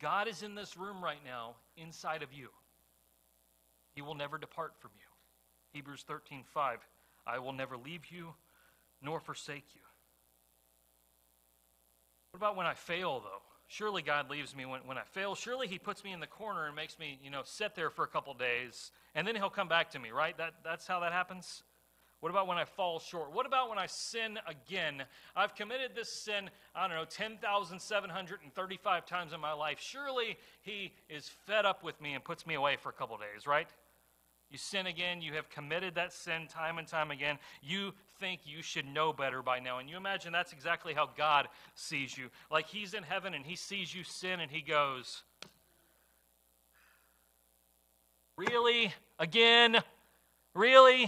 God 0.01 0.29
is 0.29 0.42
in 0.42 0.55
this 0.55 0.77
room 0.77 1.03
right 1.03 1.24
now 1.24 1.55
inside 1.77 2.22
of 2.22 2.33
you. 2.33 2.48
He 3.94 4.03
will 4.03 4.14
never 4.14 4.37
depart 4.37 4.74
from 4.79 4.90
you. 4.96 5.08
Hebrews 5.72 6.04
13 6.07 6.44
5. 6.52 6.78
I 7.26 7.38
will 7.38 7.52
never 7.52 7.76
leave 7.76 8.07
you 8.11 8.35
nor 9.02 9.20
forsake 9.20 9.64
you. 9.74 9.83
What 12.31 12.38
about 12.38 12.57
when 12.57 12.66
I 12.66 12.74
fail, 12.74 13.20
though? 13.20 13.42
Surely 13.68 14.00
God 14.00 14.31
leaves 14.31 14.57
me 14.57 14.64
when, 14.64 14.81
when 14.87 14.96
I 14.96 15.04
fail. 15.04 15.35
Surely 15.35 15.66
He 15.66 15.78
puts 15.78 16.02
me 16.02 16.12
in 16.12 16.20
the 16.20 16.26
corner 16.26 16.66
and 16.66 16.74
makes 16.74 16.98
me, 16.98 17.18
you 17.22 17.31
know, 17.31 17.42
sit 17.44 17.74
there 17.74 17.90
for 17.90 18.04
a 18.04 18.09
couple 18.09 18.33
days, 18.35 18.90
and 19.14 19.26
then 19.26 19.37
He'll 19.37 19.50
come 19.50 19.68
back 19.68 19.90
to 19.90 19.98
me, 19.98 20.11
right? 20.11 20.37
That, 20.38 20.54
that's 20.64 20.87
how 20.87 21.00
that 21.00 21.12
happens? 21.12 21.62
What 22.20 22.31
about 22.31 22.48
when 22.48 22.59
I 22.59 22.64
fall 22.64 22.98
short? 22.98 23.33
What 23.33 23.46
about 23.46 23.68
when 23.68 23.78
I 23.78 23.87
sin 23.87 24.38
again? 24.46 25.04
I've 25.37 25.54
committed 25.54 25.92
this 25.94 26.12
sin, 26.12 26.50
I 26.74 26.88
don't 26.88 26.96
know, 26.96 27.04
10,735 27.04 29.07
times 29.07 29.33
in 29.33 29.40
my 29.40 29.52
life. 29.52 29.78
Surely 29.81 30.37
He 30.62 30.94
is 31.09 31.28
fed 31.46 31.64
up 31.64 31.85
with 31.85 32.00
me 32.00 32.14
and 32.14 32.24
puts 32.24 32.46
me 32.46 32.54
away 32.54 32.76
for 32.76 32.88
a 32.88 32.92
couple 32.92 33.16
days, 33.18 33.46
right? 33.46 33.68
You 34.50 34.56
sin 34.56 34.87
again, 34.87 35.20
you 35.20 35.34
have 35.34 35.50
committed 35.50 35.96
that 35.96 36.12
sin 36.12 36.46
time 36.48 36.78
and 36.78 36.88
time 36.88 37.11
again. 37.11 37.38
You 37.62 37.92
think 38.18 38.40
you 38.44 38.62
should 38.62 38.87
know 38.87 39.12
better 39.12 39.42
by 39.42 39.58
now. 39.58 39.78
And 39.78 39.90
you 39.90 39.96
imagine 39.96 40.32
that's 40.32 40.54
exactly 40.54 40.94
how 40.94 41.11
God 41.16 41.48
sees 41.74 42.16
you. 42.16 42.28
Like 42.50 42.66
He's 42.66 42.94
in 42.94 43.02
heaven 43.02 43.34
and 43.34 43.44
He 43.44 43.56
sees 43.56 43.94
you 43.94 44.04
sin 44.04 44.40
and 44.40 44.50
He 44.50 44.62
goes, 44.62 45.22
Really? 48.38 48.94
Again? 49.18 49.78
Really? 50.54 51.04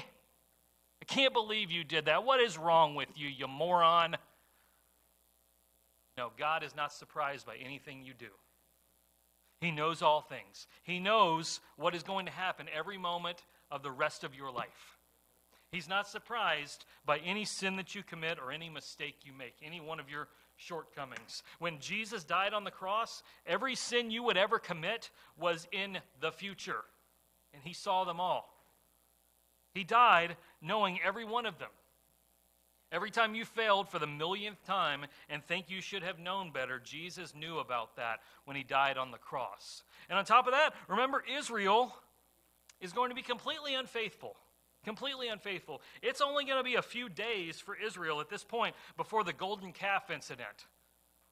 I 1.01 1.05
can't 1.07 1.33
believe 1.33 1.71
you 1.71 1.85
did 1.85 2.07
that. 2.07 2.25
What 2.25 2.41
is 2.41 2.59
wrong 2.59 2.95
with 2.95 3.09
you, 3.15 3.29
you 3.29 3.47
moron? 3.47 4.17
No, 6.19 6.31
God 6.37 6.63
is 6.63 6.75
not 6.77 6.93
surprised 6.93 7.47
by 7.47 7.57
anything 7.57 8.03
you 8.03 8.13
do. 8.13 8.27
He 9.61 9.71
knows 9.71 10.01
all 10.01 10.23
things. 10.23 10.67
He 10.83 11.01
knows 11.01 11.61
what 11.77 11.95
is 11.95 12.03
going 12.03 12.27
to 12.27 12.33
happen 12.33 12.67
every 12.75 12.97
moment 12.97 13.45
of 13.71 13.83
the 13.83 13.91
rest 13.91 14.25
of 14.25 14.35
your 14.35 14.51
life. 14.51 14.97
He's 15.71 15.89
not 15.89 16.09
surprised 16.09 16.85
by 17.05 17.19
any 17.19 17.45
sin 17.45 17.77
that 17.77 17.95
you 17.95 18.03
commit 18.03 18.39
or 18.39 18.51
any 18.51 18.69
mistake 18.69 19.17
you 19.25 19.33
make, 19.33 19.55
any 19.63 19.81
one 19.81 20.01
of 20.01 20.11
your 20.11 20.29
shortcomings. 20.57 21.43
When 21.59 21.79
Jesus 21.79 22.25
died 22.25 22.55
on 22.55 22.65
the 22.65 22.71
cross, 22.71 23.23
every 23.47 23.75
sin 23.77 24.11
you 24.11 24.23
would 24.25 24.37
ever 24.37 24.59
commit 24.59 25.11
was 25.39 25.69
in 25.73 25.99
the 26.21 26.33
future, 26.33 26.85
and 27.55 27.63
He 27.63 27.73
saw 27.73 28.05
them 28.05 28.21
all. 28.21 28.53
He 29.75 29.85
died 29.85 30.37
knowing 30.61 30.99
every 31.05 31.25
one 31.25 31.47
of 31.47 31.59
them. 31.59 31.71
Every 32.93 33.11
time 33.11 33.35
you 33.35 33.45
failed 33.45 33.89
for 33.89 33.99
the 33.99 34.07
millionth 34.07 34.65
time 34.65 35.07
and 35.29 35.45
think 35.45 35.71
you 35.71 35.81
should 35.81 36.03
have 36.03 36.19
known 36.19 36.51
better, 36.51 36.81
Jesus 36.81 37.35
knew 37.35 37.59
about 37.59 37.97
that 37.97 38.21
when 38.47 38.57
he 38.57 38.65
died 38.65 38.99
on 38.99 39.13
the 39.13 39.19
cross. 39.19 39.85
And 40.09 40.19
on 40.19 40.25
top 40.25 40.47
of 40.47 40.53
that, 40.53 40.71
remember, 40.89 41.23
Israel 41.39 41.95
is 42.81 42.93
going 42.93 43.11
to 43.11 43.15
be 43.15 43.23
completely 43.23 43.75
unfaithful. 43.75 44.37
Completely 44.85 45.29
unfaithful. 45.29 45.83
It's 46.03 46.21
only 46.21 46.45
going 46.45 46.59
to 46.59 46.65
be 46.65 46.77
a 46.77 46.83
few 46.83 47.09
days 47.09 47.61
for 47.61 47.77
Israel 47.77 48.21
at 48.21 48.29
this 48.29 48.43
point 48.43 48.75
before 48.97 49.23
the 49.23 49.33
golden 49.33 49.73
calf 49.73 50.11
incident. 50.11 50.67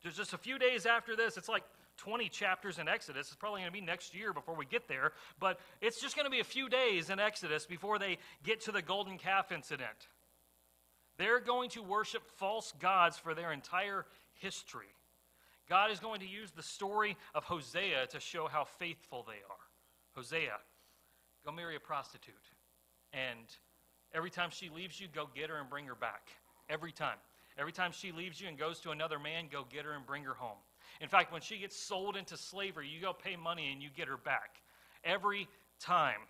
There's 0.02 0.16
just 0.16 0.34
a 0.34 0.38
few 0.38 0.58
days 0.58 0.86
after 0.86 1.16
this. 1.16 1.36
It's 1.36 1.48
like 1.48 1.64
20 1.96 2.28
chapters 2.28 2.78
in 2.78 2.88
Exodus. 2.88 3.28
It's 3.28 3.36
probably 3.36 3.62
going 3.62 3.72
to 3.72 3.80
be 3.80 3.84
next 3.84 4.14
year 4.14 4.32
before 4.32 4.54
we 4.54 4.64
get 4.64 4.86
there, 4.86 5.12
but 5.40 5.58
it's 5.80 6.00
just 6.00 6.14
going 6.14 6.26
to 6.26 6.30
be 6.30 6.40
a 6.40 6.44
few 6.44 6.68
days 6.68 7.10
in 7.10 7.18
Exodus 7.18 7.66
before 7.66 7.98
they 7.98 8.18
get 8.44 8.60
to 8.62 8.72
the 8.72 8.82
golden 8.82 9.18
calf 9.18 9.50
incident. 9.50 10.08
They're 11.18 11.40
going 11.40 11.70
to 11.70 11.82
worship 11.82 12.22
false 12.36 12.72
gods 12.78 13.18
for 13.18 13.34
their 13.34 13.52
entire 13.52 14.06
history. 14.34 14.86
God 15.68 15.90
is 15.90 16.00
going 16.00 16.20
to 16.20 16.26
use 16.26 16.52
the 16.52 16.62
story 16.62 17.16
of 17.34 17.44
Hosea 17.44 18.06
to 18.10 18.20
show 18.20 18.46
how 18.46 18.64
faithful 18.64 19.24
they 19.26 19.42
are. 19.50 19.66
Hosea, 20.14 20.56
go 21.44 21.52
marry 21.52 21.76
a 21.76 21.80
prostitute. 21.80 22.34
And 23.12 23.46
every 24.14 24.30
time 24.30 24.50
she 24.50 24.70
leaves 24.70 25.00
you, 25.00 25.08
go 25.12 25.28
get 25.34 25.50
her 25.50 25.56
and 25.58 25.68
bring 25.68 25.86
her 25.86 25.94
back. 25.94 26.28
Every 26.70 26.92
time. 26.92 27.18
Every 27.58 27.72
time 27.72 27.90
she 27.92 28.12
leaves 28.12 28.40
you 28.40 28.48
and 28.48 28.56
goes 28.56 28.78
to 28.80 28.90
another 28.90 29.18
man, 29.18 29.48
go 29.50 29.66
get 29.68 29.84
her 29.84 29.92
and 29.92 30.06
bring 30.06 30.22
her 30.22 30.34
home. 30.34 30.58
In 31.00 31.08
fact, 31.08 31.32
when 31.32 31.42
she 31.42 31.58
gets 31.58 31.76
sold 31.76 32.16
into 32.16 32.36
slavery, 32.36 32.88
you 32.88 33.00
go 33.00 33.12
pay 33.12 33.34
money 33.36 33.72
and 33.72 33.82
you 33.82 33.88
get 33.94 34.06
her 34.06 34.16
back. 34.16 34.60
Every 35.04 35.48
time. 35.80 36.20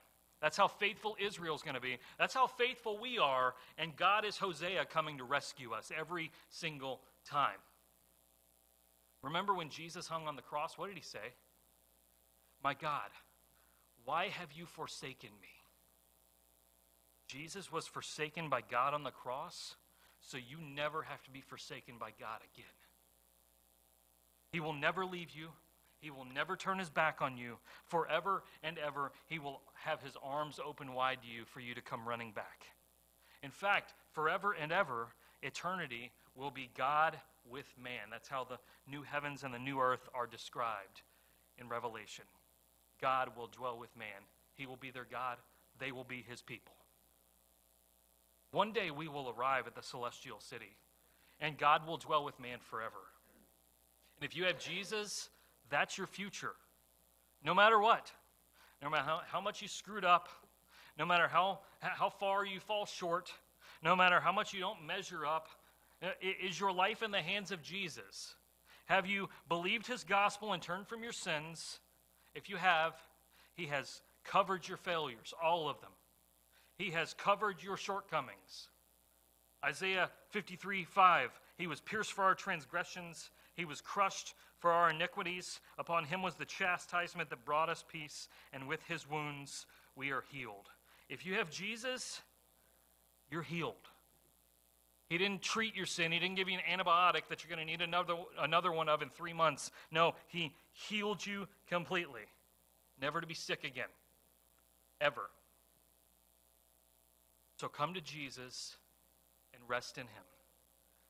That's 0.41 0.57
how 0.57 0.69
faithful 0.69 1.17
Israel's 1.19 1.63
going 1.63 1.75
to 1.75 1.81
be. 1.81 1.99
That's 2.19 2.35
how 2.35 2.47
faithful 2.47 2.99
we 2.99 3.19
are, 3.19 3.55
and 3.77 3.97
God 3.97 4.25
is 4.25 4.37
Hosea 4.37 4.85
coming 4.87 5.19
to 5.19 5.25
rescue 5.25 5.73
us 5.73 5.91
every 5.99 6.31
single 6.49 7.01
time. 7.25 7.59
Remember 9.23 9.53
when 9.55 9.69
Jesus 9.69 10.07
hung 10.07 10.29
on 10.29 10.37
the 10.37 10.43
cross? 10.43 10.79
What 10.79 10.89
did 10.89 10.97
he 10.97 11.03
say? 11.03 11.35
My 12.63 12.75
God, 12.75 13.11
why 14.05 14.29
have 14.29 14.53
you 14.53 14.67
forsaken 14.67 15.31
me? 15.41 15.49
Jesus 17.27 17.71
was 17.71 17.87
forsaken 17.87 18.49
by 18.49 18.61
God 18.63 18.95
on 18.95 19.03
the 19.03 19.11
cross, 19.11 19.75
so 20.21 20.39
you 20.39 20.59
never 20.75 21.03
have 21.03 21.23
to 21.25 21.31
be 21.31 21.41
forsaken 21.41 21.95
by 21.99 22.11
God 22.19 22.41
again. 22.55 22.67
He 24.53 24.61
will 24.61 24.73
never 24.73 25.05
leave 25.05 25.31
you. 25.31 25.49
He 26.01 26.11
will 26.11 26.27
never 26.33 26.57
turn 26.57 26.79
his 26.79 26.91
back 26.91 27.21
on 27.21 27.37
you. 27.37 27.57
Forever 27.87 28.45
and 28.63 28.79
ever, 28.79 29.13
he 29.27 29.39
will 29.39 29.61
have 29.75 30.01
his 30.01 30.17
arms 30.23 30.61
open 30.65 30.95
wide 30.95 31.19
to 31.23 31.29
you 31.29 31.45
for 31.45 31.61
you 31.61 31.75
to 31.75 31.83
come 31.83 32.09
running 32.09 32.33
back. 32.33 32.67
In 33.43 33.51
fact, 33.51 33.95
forever 34.13 34.53
and 34.53 34.71
ever, 34.73 35.09
eternity 35.43 36.13
will 36.35 36.51
be 36.51 36.71
God 36.77 37.19
with 37.49 37.67
man. 37.83 38.11
That's 38.11 38.29
how 38.29 38.45
the 38.45 38.59
new 38.91 39.03
heavens 39.03 39.43
and 39.43 39.53
the 39.53 39.59
new 39.59 39.81
earth 39.81 40.09
are 40.15 40.27
described 40.27 41.03
in 41.59 41.69
Revelation. 41.69 42.25
God 43.01 43.31
will 43.37 43.49
dwell 43.49 43.79
with 43.79 43.97
man. 43.97 44.27
He 44.55 44.67
will 44.67 44.77
be 44.77 44.91
their 44.91 45.07
God, 45.11 45.39
they 45.79 45.93
will 45.93 46.05
be 46.05 46.25
his 46.29 46.43
people. 46.43 46.75
One 48.51 48.73
day 48.73 48.91
we 48.91 49.09
will 49.09 49.33
arrive 49.37 49.67
at 49.67 49.75
the 49.75 49.83
celestial 49.83 50.41
city, 50.41 50.77
and 51.41 51.59
God 51.59 51.87
will 51.87 51.99
dwell 51.99 52.25
with 52.25 52.41
man 52.41 52.59
forever. 52.61 52.97
And 54.17 54.29
if 54.29 54.37
you 54.37 54.45
have 54.45 54.59
Jesus, 54.59 55.29
that's 55.71 55.99
your 55.99 56.07
future. 56.07 56.55
No 57.45 57.55
matter 57.55 57.79
what. 57.79 58.11
No 58.83 58.91
matter 58.91 59.05
how, 59.05 59.21
how 59.27 59.41
much 59.41 59.61
you 59.61 59.69
screwed 59.69 60.05
up, 60.05 60.29
no 60.99 61.05
matter 61.05 61.29
how, 61.29 61.61
how 61.81 62.11
far 62.11 62.45
you 62.45 62.61
fall 62.61 62.87
short, 62.87 63.33
no 63.83 63.97
matter 63.97 64.21
how 64.21 64.33
much 64.33 64.53
you 64.53 64.61
don't 64.61 64.87
measure 64.87 65.27
up, 65.27 65.49
is 66.21 66.59
your 66.59 66.73
life 66.73 67.03
in 67.03 67.11
the 67.11 67.21
hands 67.21 67.51
of 67.51 67.63
Jesus? 67.63 68.35
Have 68.87 69.07
you 69.07 69.29
believed 69.49 69.87
his 69.87 70.05
gospel 70.05 70.53
and 70.53 70.63
turned 70.63 70.87
from 70.87 71.03
your 71.03 71.13
sins? 71.13 71.81
If 72.35 72.49
you 72.49 72.57
have, 72.57 72.95
he 73.55 73.67
has 73.67 74.01
covered 74.25 74.67
your 74.67 74.77
failures, 74.77 75.35
all 75.43 75.69
of 75.69 75.81
them. 75.81 75.91
He 76.77 76.91
has 76.91 77.15
covered 77.15 77.63
your 77.63 77.77
shortcomings. 77.77 78.69
Isaiah 79.65 80.11
53 80.31 80.85
5, 80.85 81.41
he 81.57 81.67
was 81.67 81.81
pierced 81.81 82.13
for 82.13 82.23
our 82.25 82.37
transgressions, 82.37 83.31
he 83.57 83.65
was 83.65 83.81
crushed 83.81 84.35
for 84.59 84.71
our 84.71 84.91
iniquities. 84.91 85.61
Upon 85.79 86.05
him 86.05 86.23
was 86.23 86.35
the 86.35 86.45
chastisement 86.45 87.31
that 87.31 87.45
brought 87.45 87.69
us 87.69 87.85
peace, 87.91 88.29
and 88.53 88.69
with 88.69 88.83
his 88.89 89.09
wounds 89.09 89.67
we 89.97 90.11
are 90.11 90.25
healed. 90.31 90.69
If 91.09 91.25
you 91.25 91.35
have 91.35 91.51
Jesus, 91.51 92.21
you're 93.31 93.43
healed. 93.43 93.75
He 95.09 95.17
didn't 95.17 95.41
treat 95.41 95.75
your 95.75 95.87
sin. 95.87 96.13
He 96.13 96.19
didn't 96.19 96.37
give 96.37 96.49
you 96.51 96.59
an 96.59 96.79
antibiotic 96.79 97.29
that 97.29 97.43
you're 97.43 97.55
going 97.55 97.67
to 97.67 97.71
need 97.71 97.81
another, 97.81 98.15
another 98.39 98.71
one 98.71 98.91
of 98.91 99.01
in 99.01 99.09
three 99.09 99.33
months. 99.33 99.71
No, 99.91 100.15
He 100.27 100.53
healed 100.73 101.25
you 101.25 101.49
completely. 101.67 102.23
Never 103.01 103.21
to 103.21 103.27
be 103.27 103.35
sick 103.35 103.65
again. 103.65 103.89
Ever. 105.01 105.31
So 107.57 107.69
come 107.69 107.95
to 107.95 108.01
Jesus 108.01 108.77
and 109.55 109.63
rest 109.67 109.97
in 109.97 110.05
Him. 110.05 110.25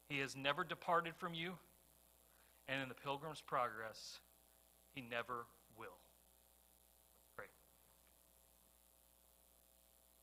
He 0.09 0.21
has 0.21 0.37
never 0.37 0.63
departed 0.63 1.17
from 1.17 1.35
you 1.35 1.55
and 2.69 2.83
in 2.83 2.89
the 2.89 2.95
Pilgrim's 2.95 3.41
Progress, 3.41 4.19
he 4.95 5.01
never 5.01 5.47
will. 5.79 5.97
Pray. 7.37 7.47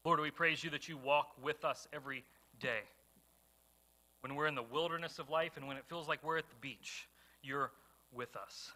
Lord, 0.03 0.19
we 0.19 0.31
praise 0.31 0.63
you 0.63 0.69
that 0.69 0.88
you 0.88 0.97
walk 0.97 1.31
with 1.43 1.65
us 1.65 1.88
every 1.91 2.23
day. 2.60 2.81
When 4.21 4.36
we're 4.36 4.47
in 4.47 4.55
the 4.55 4.63
wilderness 4.63 5.19
of 5.19 5.29
life 5.29 5.53
and 5.58 5.67
when 5.67 5.77
it 5.77 5.84
feels 5.88 6.08
like 6.08 6.23
we're 6.23 6.38
at 6.38 6.49
the 6.49 6.55
beach, 6.62 7.08
you're 7.41 7.71
with 8.12 8.36
us. 8.36 8.71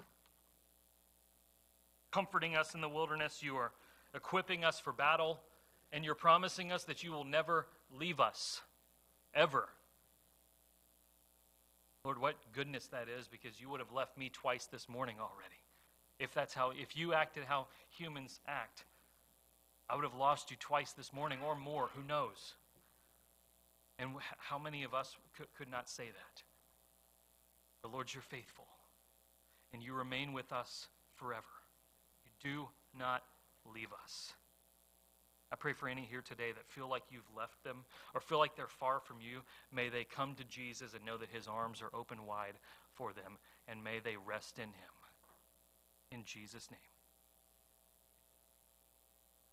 Comforting 2.12 2.55
us 2.55 2.75
in 2.75 2.82
the 2.82 2.89
wilderness, 2.89 3.41
you 3.41 3.55
are 3.55 3.71
equipping 4.15 4.63
us 4.63 4.79
for 4.79 4.91
battle, 4.91 5.39
and 5.91 6.03
you're 6.03 6.15
promising 6.15 6.71
us 6.71 6.84
that 6.86 7.03
you 7.03 7.12
will 7.12 7.23
never 7.23 7.67
leave 7.91 8.19
us, 8.19 8.62
ever. 9.34 9.69
Lord, 12.10 12.22
what 12.22 12.38
goodness 12.54 12.88
that 12.88 13.06
is 13.08 13.28
because 13.28 13.62
you 13.62 13.69
would 13.69 13.80
have 13.80 13.91
left 13.91 14.17
me 14.17 14.32
twice 14.34 14.65
this 14.65 14.89
morning 14.89 15.17
already. 15.19 15.62
If 16.17 16.34
that's 16.34 16.56
how, 16.56 16.72
if 16.72 16.98
you 16.98 17.13
acted 17.13 17.43
how 17.43 17.67
humans 17.95 18.39
act, 18.48 18.84
I 19.88 19.95
would 19.95 20.04
have 20.04 20.15
lost 20.15 20.50
you 20.50 20.58
twice 20.60 20.91
this 20.91 21.13
morning 21.13 21.38
or 21.45 21.54
more. 21.54 21.89
Who 21.95 22.02
knows? 22.02 22.56
And 24.00 24.10
how 24.39 24.58
many 24.58 24.84
of 24.84 24.95
us 24.95 25.15
could, 25.38 25.45
could 25.56 25.69
not 25.69 25.88
say 25.88 26.06
that? 26.06 26.41
But 27.84 27.93
Lord, 27.93 28.12
you're 28.12 28.24
faithful, 28.24 28.65
and 29.72 29.84
you 29.84 29.93
remain 29.93 30.34
with 30.34 30.52
us 30.52 30.88
forever. 31.13 31.45
You 32.26 32.32
do 32.52 32.67
not 32.98 33.22
leave 33.72 33.89
us. 34.04 34.34
I 35.52 35.56
pray 35.56 35.73
for 35.73 35.89
any 35.89 36.04
here 36.04 36.21
today 36.21 36.52
that 36.52 36.67
feel 36.67 36.87
like 36.87 37.04
you've 37.10 37.35
left 37.35 37.63
them 37.63 37.85
or 38.13 38.21
feel 38.21 38.37
like 38.37 38.56
they're 38.56 38.67
far 38.67 39.00
from 39.00 39.17
you. 39.19 39.41
May 39.73 39.89
they 39.89 40.04
come 40.04 40.35
to 40.35 40.43
Jesus 40.43 40.93
and 40.93 41.06
know 41.06 41.17
that 41.17 41.29
his 41.29 41.47
arms 41.47 41.81
are 41.81 41.95
open 41.97 42.25
wide 42.25 42.60
for 42.93 43.13
them, 43.13 43.37
and 43.67 43.83
may 43.83 44.00
they 44.00 44.15
rest 44.15 44.60
in 44.60 44.69
him. 44.69 44.93
In 46.12 46.23
Jesus' 46.23 46.69
name. 46.71 46.98